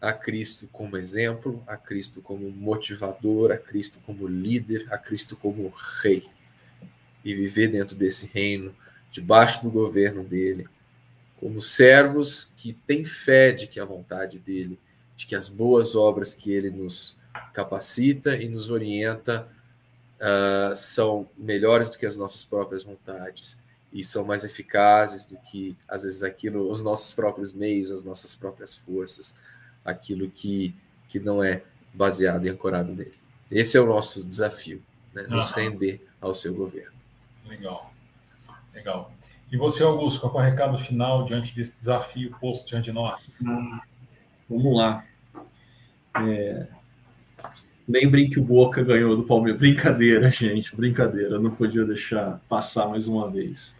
[0.00, 5.72] a Cristo como exemplo, a Cristo como motivador, a Cristo como líder, a Cristo como
[6.02, 6.28] rei.
[7.24, 8.74] E viver dentro desse reino,
[9.10, 10.66] debaixo do governo dele,
[11.38, 14.78] como servos que têm fé de que a vontade dele,
[15.16, 17.19] de que as boas obras que ele nos
[17.52, 19.48] capacita e nos orienta
[20.20, 23.58] uh, são melhores do que as nossas próprias vontades
[23.92, 28.34] e são mais eficazes do que às vezes aquilo, os nossos próprios meios, as nossas
[28.34, 29.34] próprias forças,
[29.84, 30.74] aquilo que
[31.08, 33.14] que não é baseado e ancorado nele.
[33.50, 34.80] Esse é o nosso desafio,
[35.12, 35.22] né?
[35.22, 35.56] nos uhum.
[35.56, 36.92] render ao seu governo.
[37.48, 37.92] Legal,
[38.72, 39.12] legal.
[39.50, 43.40] E você, Augusto, qual é o recado final diante desse desafio posto diante de nós?
[44.48, 45.04] Vamos lá.
[46.14, 46.68] É...
[47.90, 49.60] Lembrem que o Boca ganhou do Palmeiras.
[49.60, 51.40] Brincadeira, gente, brincadeira.
[51.40, 53.74] não podia deixar passar mais uma vez.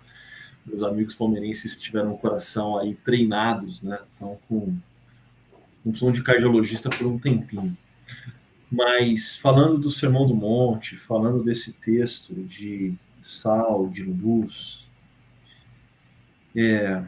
[0.66, 4.00] Meus amigos palmeirenses tiveram o coração aí treinados, né?
[4.12, 4.76] Estão com
[5.86, 7.76] um som de cardiologista por um tempinho.
[8.70, 14.90] Mas falando do Sermão do Monte, falando desse texto de sal, de luz,
[16.56, 17.04] é,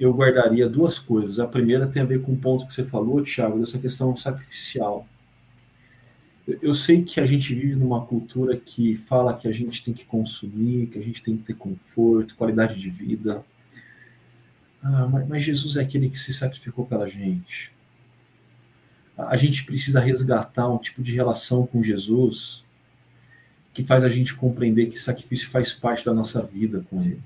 [0.00, 1.38] eu guardaria duas coisas.
[1.38, 5.06] A primeira tem a ver com o ponto que você falou, Thiago, dessa questão sacrificial.
[6.46, 10.04] Eu sei que a gente vive numa cultura que fala que a gente tem que
[10.04, 13.44] consumir, que a gente tem que ter conforto, qualidade de vida.
[14.82, 17.72] Ah, mas, Jesus é aquele que se sacrificou pela gente.
[19.16, 22.64] A gente precisa resgatar um tipo de relação com Jesus
[23.72, 27.22] que faz a gente compreender que sacrifício faz parte da nossa vida com Ele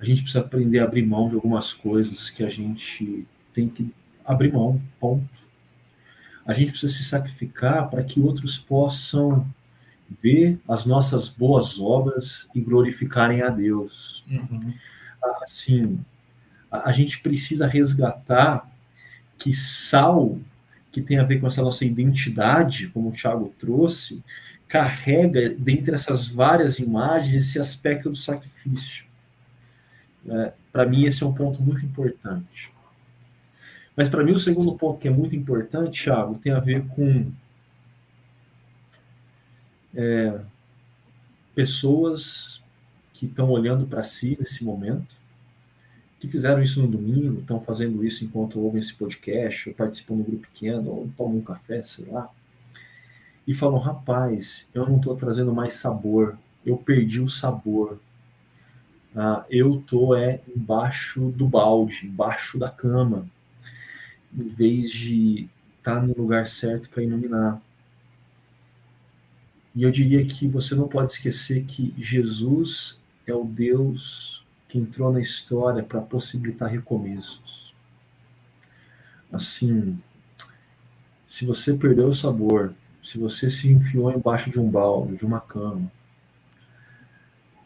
[0.00, 3.92] a gente precisa aprender a abrir mão de algumas coisas que a gente tem que
[4.24, 5.49] abrir mão, ponto.
[6.50, 9.46] A gente precisa se sacrificar para que outros possam
[10.20, 14.24] ver as nossas boas obras e glorificarem a Deus.
[14.28, 14.74] Uhum.
[15.42, 16.00] Assim,
[16.68, 18.68] a, a gente precisa resgatar
[19.38, 20.40] que sal,
[20.90, 24.20] que tem a ver com essa nossa identidade, como o Tiago trouxe,
[24.66, 29.04] carrega, dentre essas várias imagens, esse aspecto do sacrifício.
[30.28, 32.72] É, para mim, esse é um ponto muito importante.
[34.00, 37.30] Mas para mim, o segundo ponto que é muito importante, Thiago, tem a ver com
[39.94, 40.40] é,
[41.54, 42.62] pessoas
[43.12, 45.14] que estão olhando para si nesse momento,
[46.18, 50.24] que fizeram isso no domingo, estão fazendo isso enquanto ouvem esse podcast, ou participam do
[50.24, 52.30] grupo pequeno, ou tomam um café, sei lá,
[53.46, 58.00] e falam: rapaz, eu não estou trazendo mais sabor, eu perdi o sabor.
[59.14, 63.28] Ah, eu tô é embaixo do balde, embaixo da cama,
[64.36, 67.60] em vez de estar tá no lugar certo para iluminar.
[69.74, 75.12] E eu diria que você não pode esquecer que Jesus é o Deus que entrou
[75.12, 77.74] na história para possibilitar recomeços.
[79.32, 79.98] Assim,
[81.26, 85.40] se você perdeu o sabor, se você se enfiou embaixo de um balde, de uma
[85.40, 85.90] cama,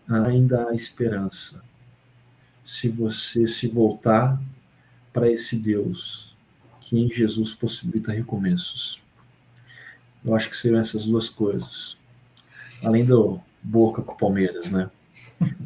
[0.08, 1.62] ainda há esperança.
[2.64, 4.40] Se você se voltar
[5.12, 6.33] para esse Deus
[6.84, 9.00] que em Jesus possibilita recomeços.
[10.22, 11.96] Eu acho que seriam essas duas coisas.
[12.82, 14.90] Além do Boca com o Palmeiras, né?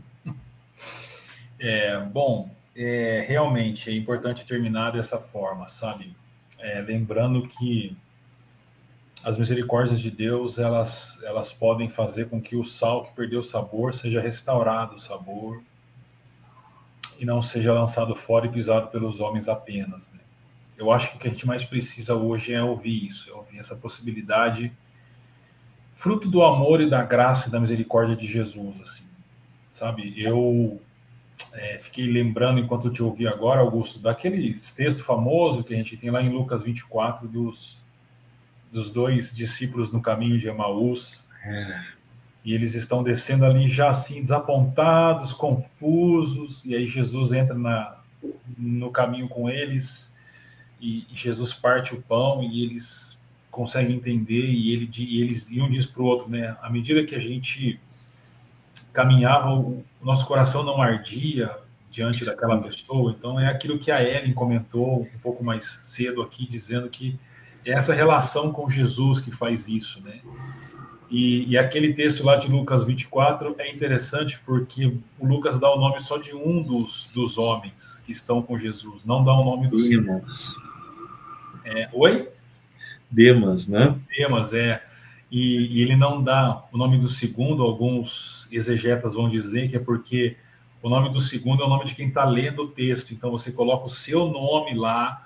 [1.60, 6.14] É, bom, é, realmente é importante terminar dessa forma, sabe?
[6.56, 7.96] É, lembrando que
[9.24, 13.42] as misericórdias de Deus elas, elas podem fazer com que o sal que perdeu o
[13.42, 15.60] sabor seja restaurado o sabor
[17.18, 20.08] e não seja lançado fora e pisado pelos homens apenas.
[20.12, 20.20] Né?
[20.78, 23.58] Eu acho que o que a gente mais precisa hoje é ouvir isso, é ouvir
[23.58, 24.72] essa possibilidade,
[25.92, 29.04] fruto do amor e da graça e da misericórdia de Jesus, assim,
[29.70, 30.14] sabe?
[30.16, 30.80] Eu
[31.52, 35.96] é, fiquei lembrando enquanto eu te ouvi agora, Augusto, daquele texto famoso que a gente
[35.96, 37.78] tem lá em Lucas 24 dos
[38.70, 41.26] dos dois discípulos no caminho de Emaús.
[41.44, 41.84] É.
[42.44, 46.64] E eles estão descendo ali já assim, desapontados, confusos.
[46.64, 47.98] E aí Jesus entra na,
[48.56, 50.14] no caminho com eles.
[50.80, 53.18] E, e Jesus parte o pão e eles
[53.50, 54.46] conseguem entender.
[54.46, 56.56] E, ele, e eles e um diz para o outro, né?
[56.62, 57.80] À medida que a gente
[58.92, 61.54] caminhava, o, o nosso coração não ardia
[61.90, 63.14] diante daquela pessoa.
[63.18, 67.18] Então é aquilo que a Ellen comentou um pouco mais cedo aqui, dizendo que
[67.64, 70.20] é essa relação com Jesus que faz isso, né?
[71.10, 75.78] E, e, aquele texto lá de Lucas 24 é interessante porque o Lucas dá o
[75.78, 79.68] nome só de um dos, dos homens que estão com Jesus, não dá o nome
[79.68, 80.54] dos Demas.
[81.70, 82.26] É, oi?
[83.10, 83.98] Demas, né?
[84.16, 84.82] Demas, é.
[85.30, 89.78] E, e, ele não dá o nome do segundo, alguns exegetas vão dizer que é
[89.78, 90.38] porque
[90.82, 93.12] o nome do segundo é o nome de quem está lendo o texto.
[93.12, 95.22] Então você coloca o seu nome lá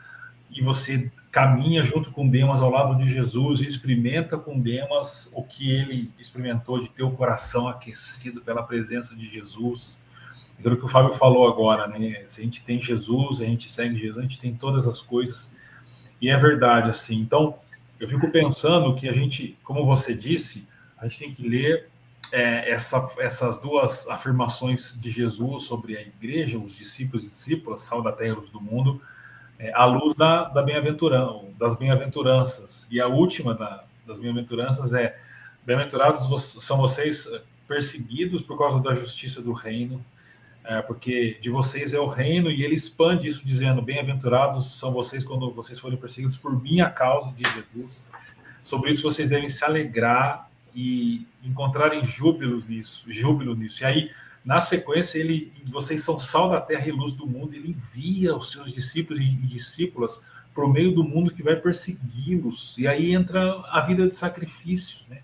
[0.50, 5.44] e você caminha junto com Demas ao lado de Jesus e experimenta com Demas o
[5.44, 10.02] que ele experimentou de ter o coração aquecido pela presença de Jesus.
[10.58, 12.24] Aquilo que o Fábio falou agora, né?
[12.26, 15.52] Se a gente tem Jesus, a gente segue Jesus, a gente tem todas as coisas.
[16.22, 17.18] E é verdade, assim.
[17.18, 17.58] Então,
[17.98, 21.88] eu fico pensando que a gente, como você disse, a gente tem que ler
[22.30, 28.00] é, essa, essas duas afirmações de Jesus sobre a igreja, os discípulos e discípulas, sal
[28.00, 29.02] da terra e luz do mundo,
[29.58, 32.86] é, à luz da, da bem-aventurança, das bem-aventuranças.
[32.88, 35.18] E a última da, das bem-aventuranças é:
[35.66, 36.22] bem-aventurados
[36.64, 40.04] são vocês eh, perseguidos por causa da justiça do reino,
[40.64, 45.24] é, porque de vocês é o reino, e ele expande isso dizendo: bem-aventurados são vocês
[45.24, 48.06] quando vocês forem perseguidos por minha causa, de Jesus.
[48.62, 53.82] Sobre isso vocês devem se alegrar e encontrarem júbilo nisso, júbilo nisso.
[53.82, 54.10] E aí
[54.44, 57.54] na sequência, ele, vocês são sal da terra e luz do mundo.
[57.54, 60.20] Ele envia os seus discípulos e discípulas
[60.52, 62.76] para o meio do mundo que vai persegui-los.
[62.76, 65.06] E aí entra a vida de sacrifícios.
[65.08, 65.22] Né?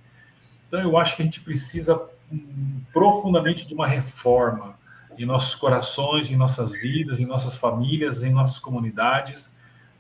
[0.66, 2.00] Então, eu acho que a gente precisa
[2.32, 4.77] hum, profundamente de uma reforma
[5.18, 9.54] em nossos corações, em nossas vidas, em nossas famílias, em nossas comunidades,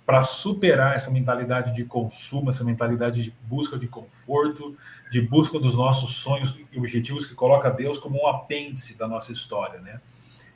[0.06, 4.76] para superar essa mentalidade de consumo, essa mentalidade de busca de conforto,
[5.10, 9.32] de busca dos nossos sonhos e objetivos que coloca Deus como um apêndice da nossa
[9.32, 10.00] história, né?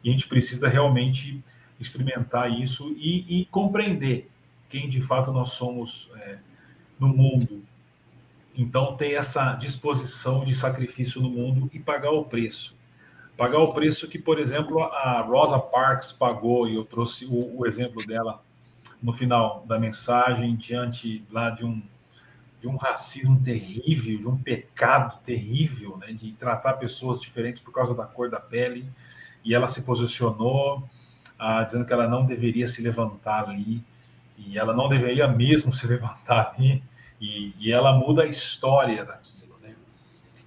[0.03, 1.43] E a gente precisa realmente
[1.79, 4.31] experimentar isso e, e compreender
[4.69, 6.39] quem de fato nós somos é,
[6.99, 7.63] no mundo.
[8.57, 12.75] Então, ter essa disposição de sacrifício no mundo e pagar o preço.
[13.43, 17.67] Pagar o preço que, por exemplo, a Rosa Parks pagou, e eu trouxe o, o
[17.67, 18.41] exemplo dela
[19.03, 21.83] no final da mensagem, diante lá de um
[22.61, 27.93] de um racismo terrível, de um pecado terrível, né, de tratar pessoas diferentes por causa
[27.93, 28.89] da cor da pele,
[29.45, 30.89] e ela se posicionou
[31.37, 33.83] ah, dizendo que ela não deveria se levantar ali,
[34.39, 36.81] e ela não deveria mesmo se levantar ali,
[37.21, 39.42] e, e ela muda a história daquilo.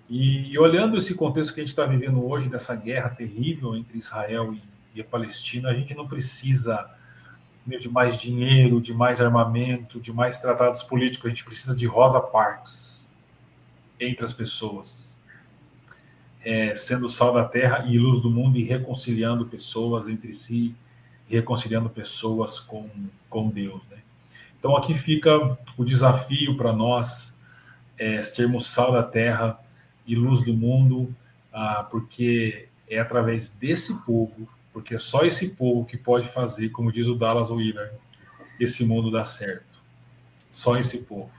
[0.09, 3.97] E, e, olhando esse contexto que a gente está vivendo hoje, dessa guerra terrível entre
[3.97, 4.61] Israel e,
[4.93, 6.89] e a Palestina, a gente não precisa
[7.79, 11.25] de mais dinheiro, de mais armamento, de mais tratados políticos.
[11.25, 13.09] A gente precisa de Rosa Parks
[13.99, 15.15] entre as pessoas,
[16.43, 20.75] é, sendo sal da terra e luz do mundo e reconciliando pessoas entre si,
[21.27, 22.87] reconciliando pessoas com,
[23.27, 23.81] com Deus.
[23.89, 23.97] Né?
[24.59, 27.33] Então aqui fica o desafio para nós
[27.97, 29.59] é, sermos sal da terra
[30.05, 31.13] e luz do mundo,
[31.53, 36.91] ah, porque é através desse povo porque é só esse povo que pode fazer, como
[36.91, 37.93] diz o Dallas Willard,
[38.59, 39.81] esse mundo dar certo.
[40.49, 41.31] Só esse povo.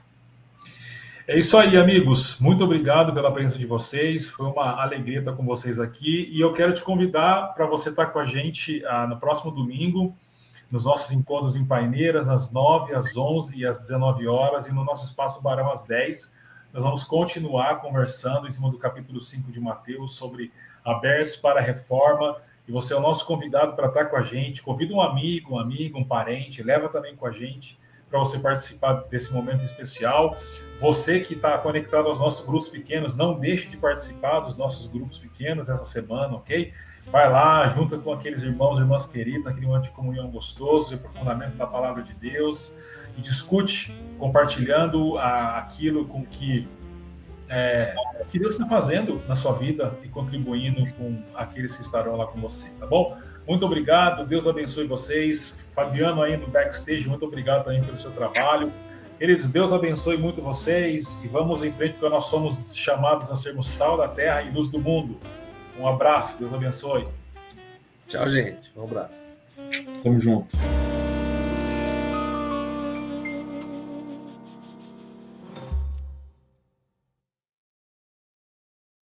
[1.28, 2.40] É isso aí, amigos.
[2.40, 4.26] Muito obrigado pela presença de vocês.
[4.26, 6.30] Foi uma alegria estar com vocês aqui.
[6.32, 10.16] E eu quero te convidar para você estar com a gente ah, no próximo domingo,
[10.70, 14.82] nos nossos encontros em Paineiras, às 9, às 11 e às 19 horas, e no
[14.82, 16.32] nosso espaço Barão às 10.
[16.76, 20.52] Nós vamos continuar conversando em cima do capítulo 5 de Mateus sobre
[20.84, 22.36] abertos para reforma.
[22.68, 24.60] E você é o nosso convidado para estar com a gente.
[24.60, 27.78] Convida um amigo, um amigo, um parente, leva também com a gente
[28.10, 30.36] para você participar desse momento especial.
[30.78, 35.16] Você que está conectado aos nossos grupos pequenos, não deixe de participar dos nossos grupos
[35.16, 36.74] pequenos essa semana, ok?
[37.06, 40.96] Vai lá, junta com aqueles irmãos e irmãs queridos, aquele momento de comunhão gostoso, de
[40.96, 42.76] aprofundamento da palavra de Deus,
[43.16, 46.66] e discute, compartilhando a, aquilo com que,
[47.48, 47.94] é,
[48.30, 52.40] que Deus está fazendo na sua vida e contribuindo com aqueles que estarão lá com
[52.40, 53.16] você, tá bom?
[53.46, 55.54] Muito obrigado, Deus abençoe vocês.
[55.72, 58.72] Fabiano aí no backstage, muito obrigado também pelo seu trabalho.
[59.18, 63.66] Queridos, Deus abençoe muito vocês e vamos em frente, porque nós somos chamados a sermos
[63.66, 65.18] sal da terra e luz do mundo.
[65.78, 67.06] Um abraço, Deus abençoe.
[68.06, 68.70] Tchau, gente.
[68.76, 69.26] Um abraço.
[70.02, 70.56] Tamo junto.